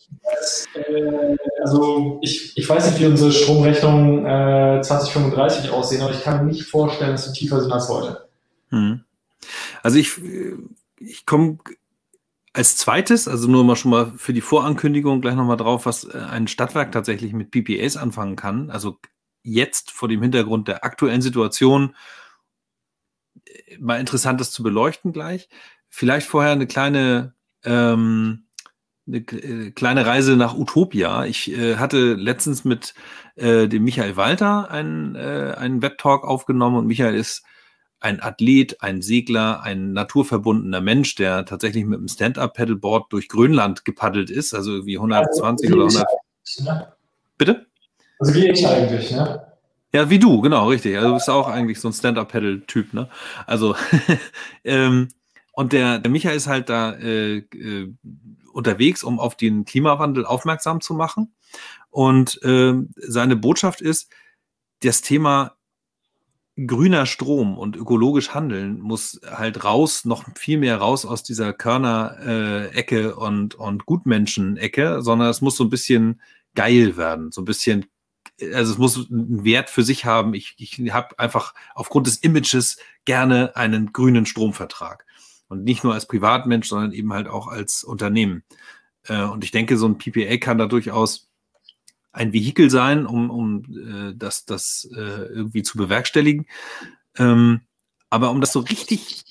[0.74, 6.44] Äh, also ich, ich weiß nicht, wie unsere Stromrechnungen äh, 2035 aussehen, aber ich kann
[6.44, 8.28] mir nicht vorstellen, dass sie tiefer sind als heute.
[8.70, 9.04] Hm.
[9.82, 10.12] Also ich,
[10.98, 11.58] ich komme
[12.54, 16.16] als zweites, also nur mal schon mal für die Vorankündigung gleich nochmal drauf, was äh,
[16.18, 18.70] ein Stadtwerk tatsächlich mit PPAs anfangen kann.
[18.70, 18.98] Also
[19.42, 21.96] jetzt vor dem Hintergrund der aktuellen Situation
[23.44, 25.48] äh, mal interessant das zu beleuchten gleich.
[25.88, 28.46] Vielleicht vorher eine kleine ähm,
[29.06, 31.24] eine äh, kleine Reise nach Utopia.
[31.26, 32.94] Ich äh, hatte letztens mit
[33.34, 37.44] äh, dem Michael Walter einen, äh, einen Webtalk aufgenommen und Michael ist
[38.04, 44.28] ein Athlet, ein Segler, ein naturverbundener Mensch, der tatsächlich mit einem Stand-Up-Paddleboard durch Grönland gepaddelt
[44.28, 46.06] ist, also wie 120 also, oder 100.
[46.60, 46.92] Ne?
[47.38, 47.66] Bitte?
[48.18, 49.46] Also wie ich eigentlich, ne?
[49.94, 50.96] Ja, wie du, genau, richtig.
[50.96, 53.08] Also du bist auch eigentlich so ein Stand-Up-Paddle-Typ, ne?
[53.46, 53.74] Also,
[54.64, 55.08] ähm,
[55.52, 57.94] und der, der Michael ist halt da äh, äh,
[58.52, 61.34] unterwegs, um auf den Klimawandel aufmerksam zu machen.
[61.88, 64.12] Und äh, seine Botschaft ist,
[64.82, 65.56] das Thema
[66.56, 73.16] grüner Strom und ökologisch handeln muss halt raus, noch viel mehr raus aus dieser Körner-Ecke
[73.16, 76.20] und, und Gutmenschen-Ecke, sondern es muss so ein bisschen
[76.54, 77.86] geil werden, so ein bisschen,
[78.52, 80.34] also es muss einen Wert für sich haben.
[80.34, 85.06] Ich, ich habe einfach aufgrund des Images gerne einen grünen Stromvertrag.
[85.48, 88.44] Und nicht nur als Privatmensch, sondern eben halt auch als Unternehmen.
[89.06, 91.28] Äh, und ich denke, so ein PPA kann da durchaus
[92.14, 96.46] ein Vehikel sein, um, um äh, das, das äh, irgendwie zu bewerkstelligen.
[97.18, 97.60] Ähm,
[98.08, 99.24] aber um das so richtig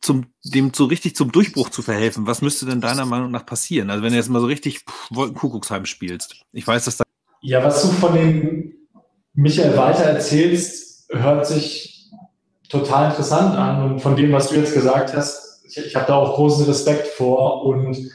[0.00, 3.90] zum, dem so richtig zum Durchbruch zu verhelfen, was müsste denn deiner Meinung nach passieren?
[3.90, 6.42] Also wenn du jetzt mal so richtig Wolkenkuckucksheim spielst.
[6.52, 7.04] Ich weiß, dass da.
[7.42, 8.74] Ja, was du von dem
[9.34, 12.10] Michael weiter erzählst, hört sich
[12.68, 13.92] total interessant an.
[13.92, 17.06] Und von dem, was du jetzt gesagt hast, ich, ich habe da auch großen Respekt
[17.08, 18.10] vor und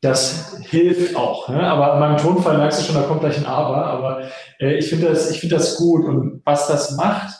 [0.00, 1.48] das hilft auch.
[1.48, 1.60] Ne?
[1.62, 3.86] Aber in meinem Tonfall merkst du schon, da kommt gleich ein Aber.
[3.86, 4.22] Aber
[4.60, 6.04] äh, ich finde das, ich das gut.
[6.04, 7.34] Und was das macht,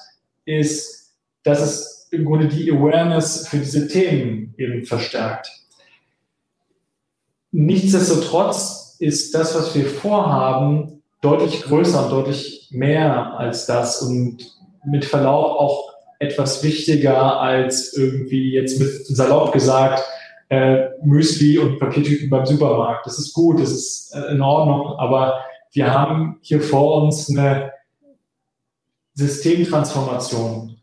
[0.45, 5.51] ist, dass es im Grunde die Awareness für diese Themen eben verstärkt.
[7.53, 14.39] Nichtsdestotrotz ist das, was wir vorhaben, deutlich größer und deutlich mehr als das und
[14.85, 20.03] mit Verlaub auch etwas wichtiger als irgendwie jetzt mit salopp gesagt
[20.49, 23.07] äh, Müsli und Papiertüten beim Supermarkt.
[23.07, 25.41] Das ist gut, das ist äh, in Ordnung, aber
[25.73, 27.73] wir haben hier vor uns eine
[29.15, 30.77] Systemtransformation,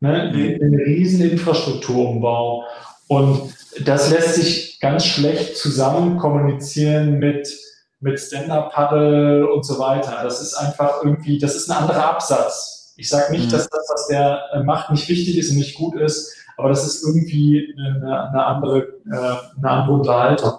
[0.00, 0.32] ne?
[0.32, 0.62] Mhm.
[0.62, 2.64] einen riesen Infrastrukturumbau
[3.08, 7.48] und das lässt sich ganz schlecht zusammen kommunizieren mit
[8.00, 10.20] mit Stand-Up-Paddle und so weiter.
[10.22, 12.92] Das ist einfach irgendwie, das ist ein anderer Absatz.
[12.96, 13.50] Ich sage nicht, mhm.
[13.50, 16.86] dass das, was der äh, macht, nicht wichtig ist und nicht gut ist, aber das
[16.86, 18.78] ist irgendwie eine, eine andere,
[19.10, 20.52] äh, eine andere Unterhaltung.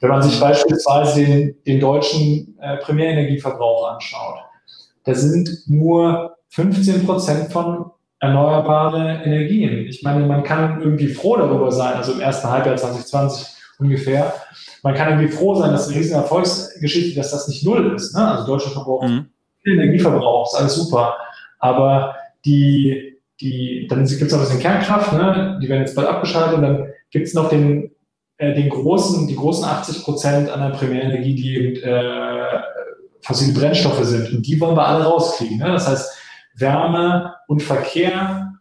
[0.00, 4.40] Wenn man sich beispielsweise den, den deutschen äh, Primärenergieverbrauch anschaut,
[5.04, 9.86] da sind nur 15 Prozent von erneuerbare Energien.
[9.86, 13.46] Ich meine, man kann irgendwie froh darüber sein, also im ersten Halbjahr 2020
[13.78, 14.32] ungefähr,
[14.82, 18.14] man kann irgendwie froh sein, dass eine riesen Erfolgsgeschichte, dass das nicht null ist.
[18.14, 18.26] Ne?
[18.26, 19.26] Also Deutschland verbraucht mhm.
[19.64, 21.16] Energieverbrauch, ist alles super.
[21.58, 25.58] Aber die, die, dann gibt es noch ein bisschen Kernkraft, ne?
[25.62, 27.90] die werden jetzt bald abgeschaltet und dann gibt es noch den,
[28.38, 32.60] äh, den großen, die großen 80 Prozent an der Primärenergie, die eben äh,
[33.22, 34.32] fossile Brennstoffe sind.
[34.32, 35.58] Und die wollen wir alle rauskriegen.
[35.58, 35.66] Ne?
[35.66, 36.16] Das heißt,
[36.54, 38.52] Wärme und Verkehr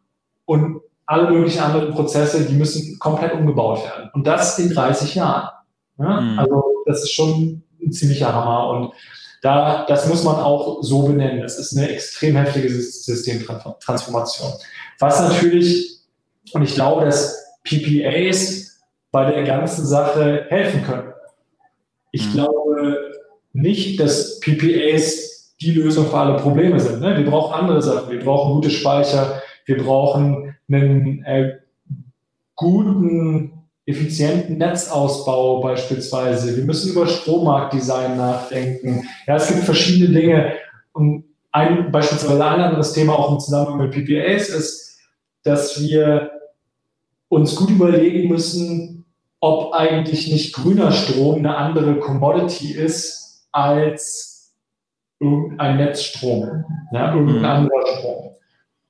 [0.46, 4.10] und alle möglichen anderen Prozesse, die müssen komplett umgebaut werden.
[4.14, 5.50] Und das in 30 Jahren.
[5.98, 6.22] Ne?
[6.22, 6.40] Mhm.
[6.40, 8.70] Also das ist schon ein ziemlicher Hammer.
[8.70, 8.94] Und
[9.41, 11.41] da, das muss man auch so benennen.
[11.41, 14.52] Das ist eine extrem heftige Systemtransformation.
[15.00, 16.00] Was natürlich,
[16.54, 18.80] und ich glaube, dass PPAs
[19.12, 21.13] bei der ganzen Sache helfen können.
[22.12, 22.34] Ich mhm.
[22.34, 23.12] glaube
[23.54, 27.02] nicht, dass PPAs die Lösung für alle Probleme sind.
[27.02, 27.17] Ne?
[27.17, 28.12] Wir brauchen andere Sachen.
[28.12, 29.41] Wir brauchen gute Speicher.
[29.65, 31.58] Wir brauchen einen äh,
[32.56, 33.55] guten
[33.86, 36.58] effizienten Netzausbau beispielsweise.
[36.58, 39.08] Wir müssen über Strommarktdesign nachdenken.
[39.28, 40.54] Ja, es gibt verschiedene Dinge.
[40.93, 45.00] Und ein, beispielsweise ein anderes Thema auch im Zusammenhang mit PPAs ist,
[45.43, 46.32] dass wir
[47.30, 49.06] uns gut überlegen müssen,
[49.39, 54.56] ob eigentlich nicht grüner Strom eine andere Commodity ist als
[55.19, 57.45] irgendein Netzstrom, ja, irgendein mhm.
[57.45, 58.32] anderer Strom.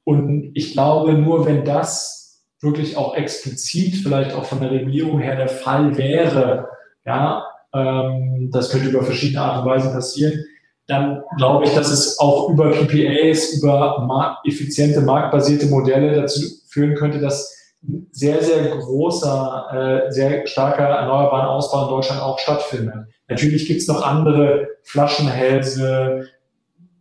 [0.06, 2.25] Und ich glaube, nur wenn das
[2.62, 6.68] wirklich auch explizit vielleicht auch von der Regulierung her der Fall wäre,
[7.06, 10.44] ja, ähm, das könnte über verschiedene Art und Weisen passieren,
[10.88, 16.96] dann glaube ich, dass es auch über PPAs, über mark effiziente marktbasierte Modelle dazu führen
[16.96, 17.54] könnte, dass
[18.12, 23.08] sehr, sehr großer, äh, sehr starker erneuerbaren Ausbau in Deutschland auch stattfindet.
[23.28, 26.28] Natürlich gibt es noch andere Flaschenhälse,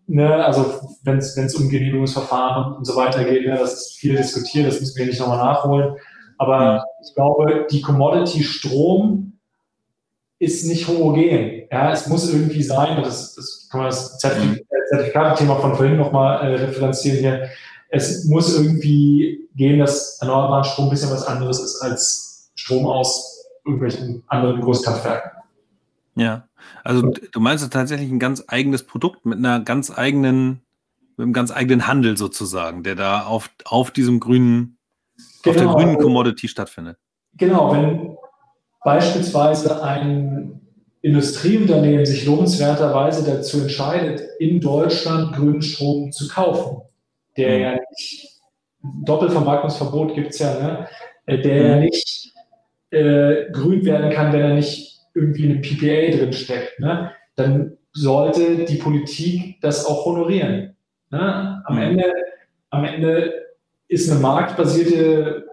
[0.06, 4.66] ne, also wenn es um Genehmigungsverfahren und so weiter geht, ne, das ist viel diskutiert,
[4.66, 5.96] das müssen wir nicht nochmal nachholen.
[6.38, 6.80] Aber mhm.
[7.06, 9.38] ich glaube, die Commodity Strom
[10.38, 11.66] ist nicht homogen.
[11.70, 14.60] Ja, es muss irgendwie sein, das, das kann man das mhm.
[14.90, 17.48] Zertifikate-Thema von vorhin nochmal äh, referenzieren hier.
[17.88, 23.46] Es muss irgendwie gehen, dass erneuerbarer Strom ein bisschen was anderes ist als Strom aus
[23.64, 25.30] irgendwelchen anderen Großkraftwerken.
[26.16, 26.48] Ja,
[26.84, 30.62] also du meinst tatsächlich ein ganz eigenes Produkt mit einer ganz eigenen,
[31.16, 34.78] mit einem ganz eigenen Handel sozusagen, der da auf, auf diesem grünen,
[35.42, 35.50] genau.
[35.50, 35.74] auf der genau.
[35.74, 36.98] grünen Commodity stattfindet.
[37.36, 38.16] Genau, wenn
[38.84, 40.60] beispielsweise ein
[41.02, 46.82] Industrieunternehmen sich lohnenswerterweise dazu entscheidet, in Deutschland grünen Strom zu kaufen,
[47.36, 47.62] der mhm.
[47.62, 48.40] ja nicht,
[49.04, 50.88] Doppelvermarktungsverbot gibt es ja, ne?
[51.26, 51.82] Äh, der ja mhm.
[51.82, 52.32] nicht
[52.90, 57.12] äh, grün werden kann, wenn er nicht irgendwie in einem PPA drin steckt, ne?
[57.36, 60.76] dann sollte die Politik das auch honorieren.
[61.10, 61.62] Ne?
[61.64, 61.82] Am, mhm.
[61.82, 62.12] Ende,
[62.70, 63.32] am Ende
[63.88, 65.44] ist eine marktbasierte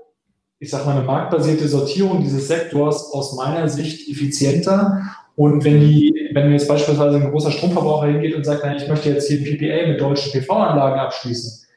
[0.61, 5.01] ich sage mal, eine marktbasierte Sortierung dieses Sektors aus meiner Sicht effizienter.
[5.35, 9.09] Und wenn die, wenn jetzt beispielsweise ein großer Stromverbraucher hingeht und sagt, nein, ich möchte
[9.09, 11.67] jetzt hier ein PPA mit deutschen PV-Anlagen abschließen,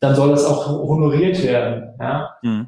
[0.00, 1.94] dann soll das auch honoriert werden.
[1.98, 2.66] Ja, mhm.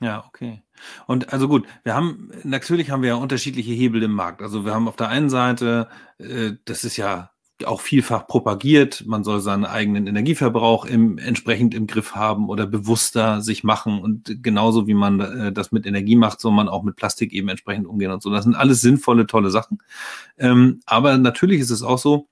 [0.00, 0.62] ja okay.
[1.06, 4.42] Und also gut, wir haben, natürlich haben wir ja unterschiedliche Hebel im Markt.
[4.42, 7.30] Also wir haben auf der einen Seite, äh, das ist ja
[7.64, 13.40] auch vielfach propagiert, man soll seinen eigenen Energieverbrauch im, entsprechend im Griff haben oder bewusster
[13.40, 14.00] sich machen.
[14.00, 17.48] Und genauso wie man äh, das mit Energie macht, soll man auch mit Plastik eben
[17.48, 18.30] entsprechend umgehen und so.
[18.30, 19.78] Das sind alles sinnvolle, tolle Sachen.
[20.36, 22.28] Ähm, aber natürlich ist es auch so,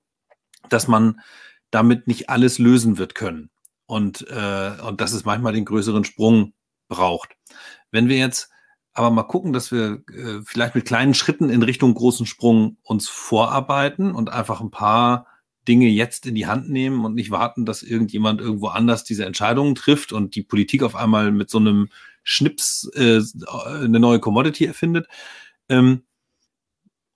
[0.69, 1.21] dass man
[1.71, 3.51] damit nicht alles lösen wird können.
[3.87, 6.53] Und, äh, und dass es manchmal den größeren Sprung
[6.93, 7.37] braucht.
[7.91, 8.51] Wenn wir jetzt
[8.93, 13.09] aber mal gucken, dass wir äh, vielleicht mit kleinen Schritten in Richtung großen Sprung uns
[13.09, 15.27] vorarbeiten und einfach ein paar
[15.67, 19.75] Dinge jetzt in die Hand nehmen und nicht warten, dass irgendjemand irgendwo anders diese Entscheidungen
[19.75, 21.89] trifft und die Politik auf einmal mit so einem
[22.23, 23.21] Schnips äh,
[23.67, 25.07] eine neue Commodity erfindet.
[25.69, 26.03] Ähm,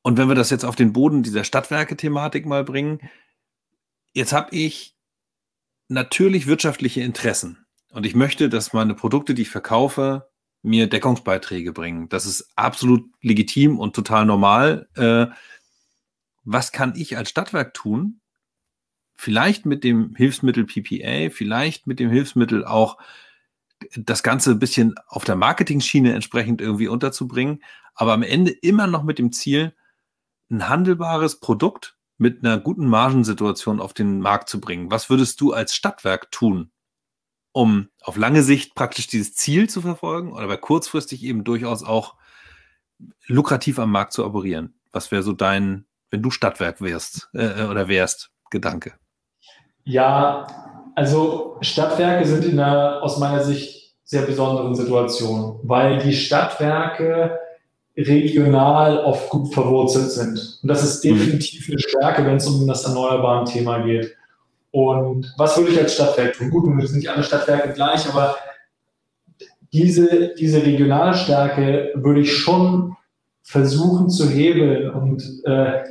[0.03, 3.01] und wenn wir das jetzt auf den Boden dieser Stadtwerke-Thematik mal bringen,
[4.15, 4.97] jetzt habe ich
[5.89, 7.66] natürlich wirtschaftliche Interessen
[7.97, 10.29] und ich möchte, dass meine Produkte, die ich verkaufe,
[10.61, 12.11] mir Deckungsbeiträge bringen.
[12.11, 14.87] Das ist absolut legitim und total normal.
[14.97, 15.29] Äh,
[16.45, 18.21] was kann ich als Stadtwerk tun?
[19.15, 22.99] Vielleicht mit dem Hilfsmittel PPA, vielleicht mit dem Hilfsmittel auch
[23.97, 27.63] das Ganze ein bisschen auf der Marketing-Schiene entsprechend irgendwie unterzubringen,
[27.95, 29.75] aber am Ende immer noch mit dem Ziel,
[30.51, 34.91] ein handelbares Produkt mit einer guten Margensituation auf den Markt zu bringen.
[34.91, 36.71] Was würdest du als Stadtwerk tun,
[37.57, 42.15] um auf lange Sicht praktisch dieses Ziel zu verfolgen oder bei kurzfristig eben durchaus auch
[43.29, 44.75] lukrativ am Markt zu operieren?
[44.93, 48.93] Was wäre so dein, wenn du Stadtwerk wärst äh, oder wärst, Gedanke?
[49.85, 50.47] Ja,
[50.95, 57.39] also Stadtwerke sind in einer aus meiner Sicht sehr besonderen Situation, weil die Stadtwerke
[57.97, 60.59] regional oft gut verwurzelt sind.
[60.63, 61.17] Und das ist mhm.
[61.17, 64.15] definitiv eine Stärke, wenn es um das erneuerbare Thema geht.
[64.77, 66.51] Und was würde ich als Stadtwerk tun?
[66.51, 68.37] Gut, nun sind nicht alle Stadtwerke gleich, aber
[69.73, 72.95] diese, diese regionale Stärke würde ich schon
[73.43, 75.83] versuchen zu hebeln und äh,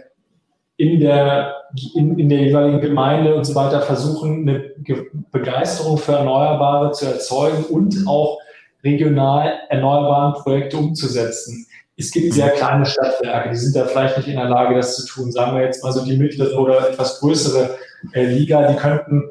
[0.77, 1.63] in, der,
[1.95, 4.75] in, in der jeweiligen Gemeinde und so weiter versuchen, eine
[5.31, 8.37] Begeisterung für Erneuerbare zu erzeugen und auch
[8.83, 11.65] regional erneuerbare Projekte umzusetzen.
[11.97, 15.07] Es gibt sehr kleine Stadtwerke, die sind da vielleicht nicht in der Lage, das zu
[15.07, 15.31] tun.
[15.31, 17.77] Sagen wir jetzt mal so die mittlere oder etwas größere
[18.13, 19.29] äh, Liga, die könnten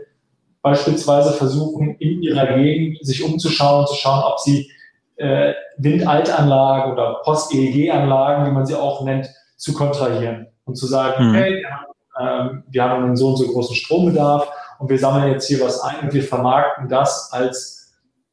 [0.62, 4.70] beispielsweise versuchen, in ihrer Gegend sich umzuschauen und zu schauen, ob sie
[5.16, 11.34] äh, Windaltanlagen oder Post-EEG-Anlagen, wie man sie auch nennt, zu kontrahieren und zu sagen, mhm.
[11.34, 14.48] hey, wir haben, ähm, wir haben einen so und so großen Strombedarf
[14.78, 17.83] und wir sammeln jetzt hier was ein und wir vermarkten das als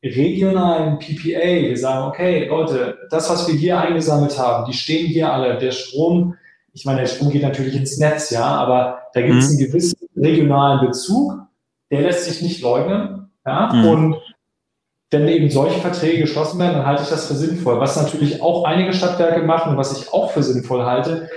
[0.03, 1.61] regionalen PPA.
[1.69, 5.57] Wir sagen, okay, Leute, das, was wir hier eingesammelt haben, die stehen hier alle.
[5.57, 6.35] Der Strom,
[6.73, 9.57] ich meine, der Strom geht natürlich ins Netz, ja, aber da gibt es mhm.
[9.57, 11.33] einen gewissen regionalen Bezug,
[11.91, 13.29] der lässt sich nicht leugnen.
[13.45, 13.71] Ja?
[13.73, 13.85] Mhm.
[13.85, 14.15] Und
[15.11, 17.79] wenn eben solche Verträge geschlossen werden, dann halte ich das für sinnvoll.
[17.79, 21.29] Was natürlich auch einige Stadtwerke machen und was ich auch für sinnvoll halte,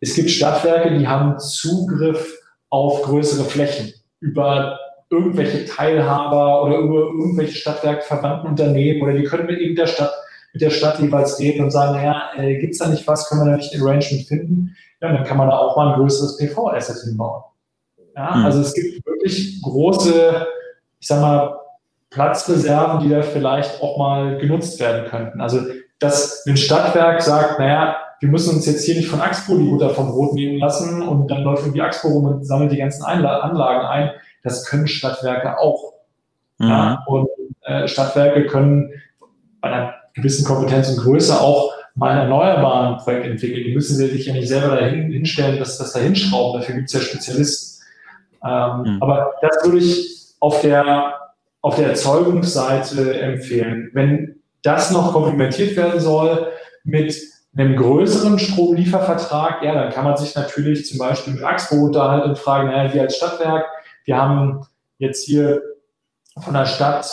[0.00, 2.38] es gibt Stadtwerke, die haben Zugriff
[2.70, 4.78] auf größere Flächen über
[5.10, 10.12] irgendwelche Teilhaber oder über irgendwelche stadtwerkverwandten Unternehmen oder die können mit eben der Stadt,
[10.52, 13.42] mit der Stadt jeweils reden und sagen, naja, äh, gibt es da nicht was, können
[13.42, 14.76] wir da nicht ein Arrangement finden?
[15.00, 17.42] Ja, dann kann man da auch mal ein größeres PV-Asset hinbauen.
[18.14, 18.44] Ja, mhm.
[18.44, 20.46] Also es gibt wirklich große,
[21.00, 21.56] ich sag mal,
[22.10, 25.40] Platzreserven, die da vielleicht auch mal genutzt werden könnten.
[25.40, 25.60] Also,
[26.00, 29.90] dass ein Stadtwerk sagt, naja, wir müssen uns jetzt hier nicht von Axpo die Butter
[29.90, 33.86] vom Brot nehmen lassen und dann läuft irgendwie Axpo rum und sammelt die ganzen Anlagen
[33.86, 34.10] ein.
[34.42, 35.92] Das können Stadtwerke auch.
[36.58, 36.68] Mhm.
[36.68, 37.04] Ja?
[37.06, 37.28] Und
[37.62, 38.92] äh, Stadtwerke können
[39.60, 43.64] bei einer gewissen Kompetenz und Größe auch mal ein erneuerbaren Projekt entwickeln.
[43.64, 46.60] Die müssen sich ja nicht selber dahin hinstellen, dass das da hinschrauben.
[46.60, 47.84] Dafür gibt es ja Spezialisten.
[48.44, 49.02] Ähm, mhm.
[49.02, 51.14] Aber das würde ich auf der,
[51.60, 53.90] auf der Erzeugungsseite empfehlen.
[53.92, 56.48] Wenn das noch komplementiert werden soll
[56.84, 57.14] mit
[57.56, 62.38] einem größeren Stromliefervertrag, ja, dann kann man sich natürlich zum Beispiel mit Axpo unterhalten und
[62.38, 63.64] fragen, naja, wir als Stadtwerk,
[64.10, 64.66] wir haben
[64.98, 65.62] jetzt hier
[66.36, 67.08] von der Stadt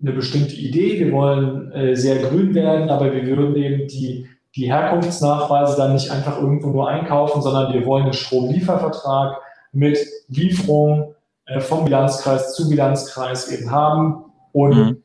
[0.00, 4.72] eine bestimmte Idee, wir wollen äh, sehr grün werden, aber wir würden eben die, die
[4.72, 9.36] Herkunftsnachweise dann nicht einfach irgendwo nur einkaufen, sondern wir wollen einen Stromliefervertrag
[9.72, 9.98] mit
[10.28, 11.14] Lieferung
[11.44, 14.24] äh, vom Bilanzkreis zu Bilanzkreis eben haben.
[14.52, 15.02] Und mhm.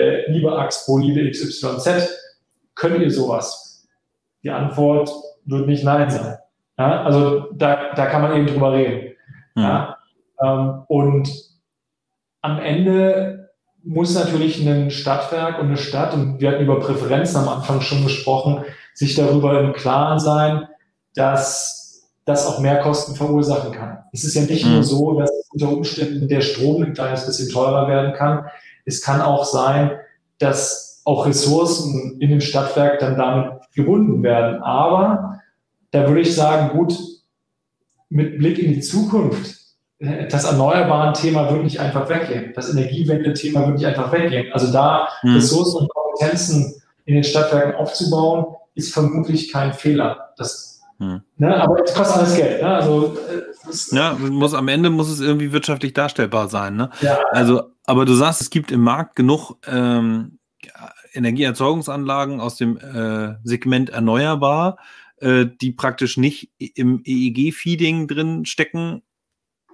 [0.00, 2.08] äh, liebe Axpo, liebe XYZ,
[2.74, 3.86] könnt ihr sowas?
[4.42, 5.12] Die Antwort
[5.44, 6.38] wird nicht Nein sein.
[6.76, 7.04] Ja?
[7.04, 9.12] Also da, da kann man eben drüber reden.
[9.54, 9.62] Mhm.
[9.62, 9.96] Ja?
[10.42, 11.30] Ähm, und
[12.42, 13.50] am Ende
[13.82, 18.02] muss natürlich ein Stadtwerk und eine Stadt, und wir hatten über Präferenzen am Anfang schon
[18.02, 18.64] gesprochen,
[18.94, 20.68] sich darüber im Klaren sein,
[21.14, 23.98] dass das auch mehr Kosten verursachen kann.
[24.12, 24.74] Es ist ja nicht mhm.
[24.74, 28.46] nur so, dass unter Umständen der Strom ein kleines bisschen teurer werden kann.
[28.84, 29.92] Es kann auch sein,
[30.38, 34.62] dass auch Ressourcen in dem Stadtwerk dann damit gebunden werden.
[34.62, 35.40] Aber
[35.90, 36.96] da würde ich sagen, gut,
[38.08, 39.59] mit Blick in die Zukunft,
[40.00, 42.52] das erneuerbaren Thema wird nicht einfach weggehen.
[42.54, 44.50] Das Energiewende-Thema wird nicht einfach weggehen.
[44.52, 45.34] Also da mhm.
[45.34, 50.32] Ressourcen und Kompetenzen in den Stadtwerken aufzubauen, ist vermutlich kein Fehler.
[50.38, 51.22] Das hm.
[51.38, 52.62] Ne, aber es kostet alles Geld.
[52.62, 52.68] Ne?
[52.68, 56.76] Also, äh, ja, muss, am Ende muss es irgendwie wirtschaftlich darstellbar sein.
[56.76, 56.90] Ne?
[57.00, 57.18] Ja.
[57.32, 60.38] Also, aber du sagst, es gibt im Markt genug ähm,
[61.14, 64.76] Energieerzeugungsanlagen aus dem äh, Segment erneuerbar,
[65.16, 69.02] äh, die praktisch nicht im EEG-Feeding drin stecken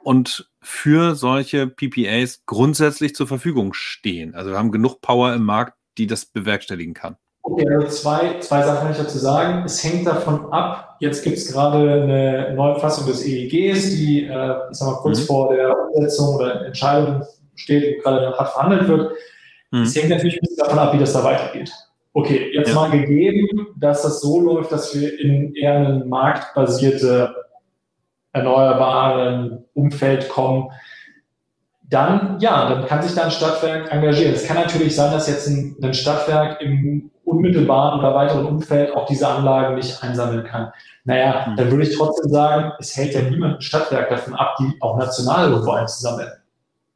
[0.07, 4.37] und für solche PPAs grundsätzlich zur Verfügung stehen.
[4.37, 7.17] Also wir haben genug Power im Markt, die das bewerkstelligen kann.
[7.43, 9.65] Okay, also zwei, zwei Sachen kann ich dazu sagen.
[9.65, 14.57] Es hängt davon ab, jetzt gibt es gerade eine neue Fassung des EEGs, die, äh,
[14.71, 15.25] ich sag mal, kurz mhm.
[15.25, 17.25] vor der Umsetzung oder Entscheidung
[17.57, 19.11] steht, gerade hart verhandelt wird.
[19.73, 19.83] Mhm.
[19.83, 21.73] Es hängt natürlich ein bisschen davon ab, wie das da weitergeht.
[22.13, 22.75] Okay, jetzt ja.
[22.77, 27.35] mal gegeben, dass das so läuft, dass wir in eher ein marktbasierte,
[28.37, 30.71] erneuerbaren Umfeld kommen,
[31.89, 34.35] dann, ja, dann kann sich da ein Stadtwerk engagieren.
[34.35, 39.07] Es kann natürlich sein, dass jetzt ein, ein Stadtwerk im unmittelbaren oder weiteren Umfeld auch
[39.07, 40.73] diese Anlagen nicht einsammeln kann.
[41.05, 41.57] Naja, mhm.
[41.57, 44.97] dann würde ich trotzdem sagen, es hält ja niemand ein Stadtwerk davon ab, die auch
[44.97, 46.31] national irgendwo einzusammeln.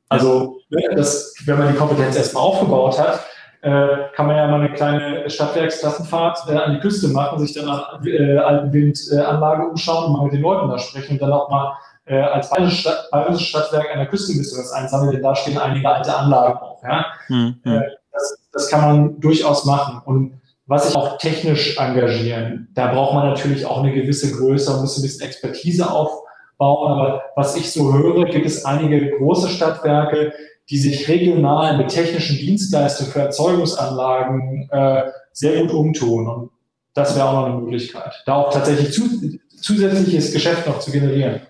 [0.08, 3.20] Also, ne, das, wenn man die Kompetenz erstmal aufgebaut hat,
[3.62, 7.66] äh, kann man ja mal eine kleine Stadtwerksklassenfahrt äh, an die Küste machen, sich dann
[7.66, 11.50] nach äh, alten Windanlage umschauen und mal mit den Leuten da sprechen und dann auch
[11.50, 15.58] mal äh, als bayerisches, Stadt, bayerisches Stadtwerk an der Küstenliste was einsammeln, denn da stehen
[15.58, 16.82] einige alte Anlagen auch.
[16.82, 17.06] Ja?
[17.28, 17.60] Mhm.
[17.64, 17.80] Äh,
[18.12, 20.00] das, das kann man durchaus machen.
[20.04, 24.82] Und was sich auch technisch engagieren, da braucht man natürlich auch eine gewisse Größe, man
[24.82, 26.92] muss ein bisschen Expertise aufbauen.
[26.92, 30.32] Aber was ich so höre, gibt es einige große Stadtwerke,
[30.70, 36.28] die sich regional mit technischen Dienstleistungen für Erzeugungsanlagen äh, sehr gut umtun.
[36.28, 36.50] Und
[36.94, 41.40] das wäre auch noch eine Möglichkeit, da auch tatsächlich zu, zusätzliches Geschäft noch zu generieren.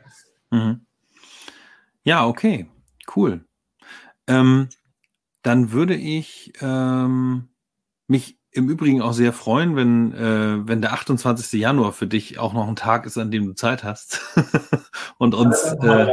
[0.51, 0.87] Mhm.
[2.03, 2.66] Ja, okay,
[3.14, 3.45] cool.
[4.27, 4.68] Ähm,
[5.43, 7.49] dann würde ich ähm,
[8.07, 11.61] mich im Übrigen auch sehr freuen, wenn, äh, wenn der 28.
[11.61, 14.21] Januar für dich auch noch ein Tag ist, an dem du Zeit hast
[15.18, 16.12] und uns äh,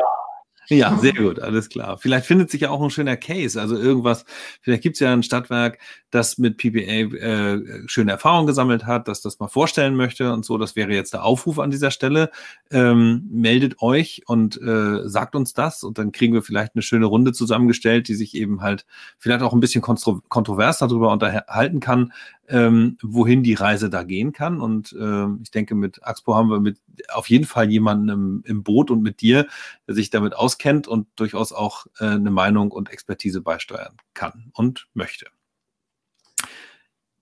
[0.70, 1.97] ja, sehr gut, alles klar.
[1.97, 4.26] Vielleicht findet sich ja auch ein schöner Case, also irgendwas,
[4.61, 9.22] vielleicht gibt es ja ein Stadtwerk, das mit PPA äh, schöne Erfahrungen gesammelt hat, das
[9.22, 10.57] das mal vorstellen möchte und so.
[10.57, 12.32] Das wäre jetzt der Aufruf an dieser Stelle.
[12.72, 17.05] Ähm, meldet euch und äh, sagt uns das und dann kriegen wir vielleicht eine schöne
[17.05, 18.86] Runde zusammengestellt, die sich eben halt
[19.20, 22.13] vielleicht auch ein bisschen kontro kontrovers darüber unterhalten kann,
[22.48, 24.62] ähm, wohin die Reise da gehen kann.
[24.62, 26.80] Und äh, ich denke, mit Axpo haben wir mit
[27.10, 29.48] auf jeden Fall jemanden im, im Boot und mit dir,
[29.88, 34.88] der sich damit auskennt und durchaus auch äh, eine Meinung und Expertise beisteuern kann und
[34.93, 35.28] möchte.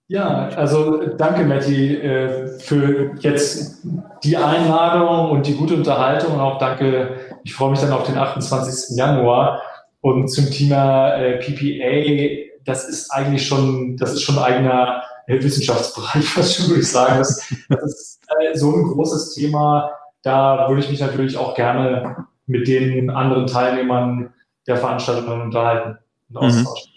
[0.08, 3.84] Ja, also danke, Matti, äh, für jetzt
[4.24, 8.18] die Einladung und die gute Unterhaltung und auch danke, ich freue mich dann auf den
[8.18, 8.96] 28.
[8.96, 9.62] Januar.
[10.02, 16.38] Und zum Thema äh, PPA, das ist eigentlich schon, das ist schon ein eigener Wissenschaftsbereich,
[16.38, 17.20] was schon würde ich sagen.
[17.20, 19.92] Das, das ist äh, so ein großes Thema.
[20.24, 24.34] Da würde ich mich natürlich auch gerne mit den anderen Teilnehmern
[24.68, 25.98] der Veranstaltung unterhalten.
[26.30, 26.92] und austauschen.
[26.92, 26.96] Mhm.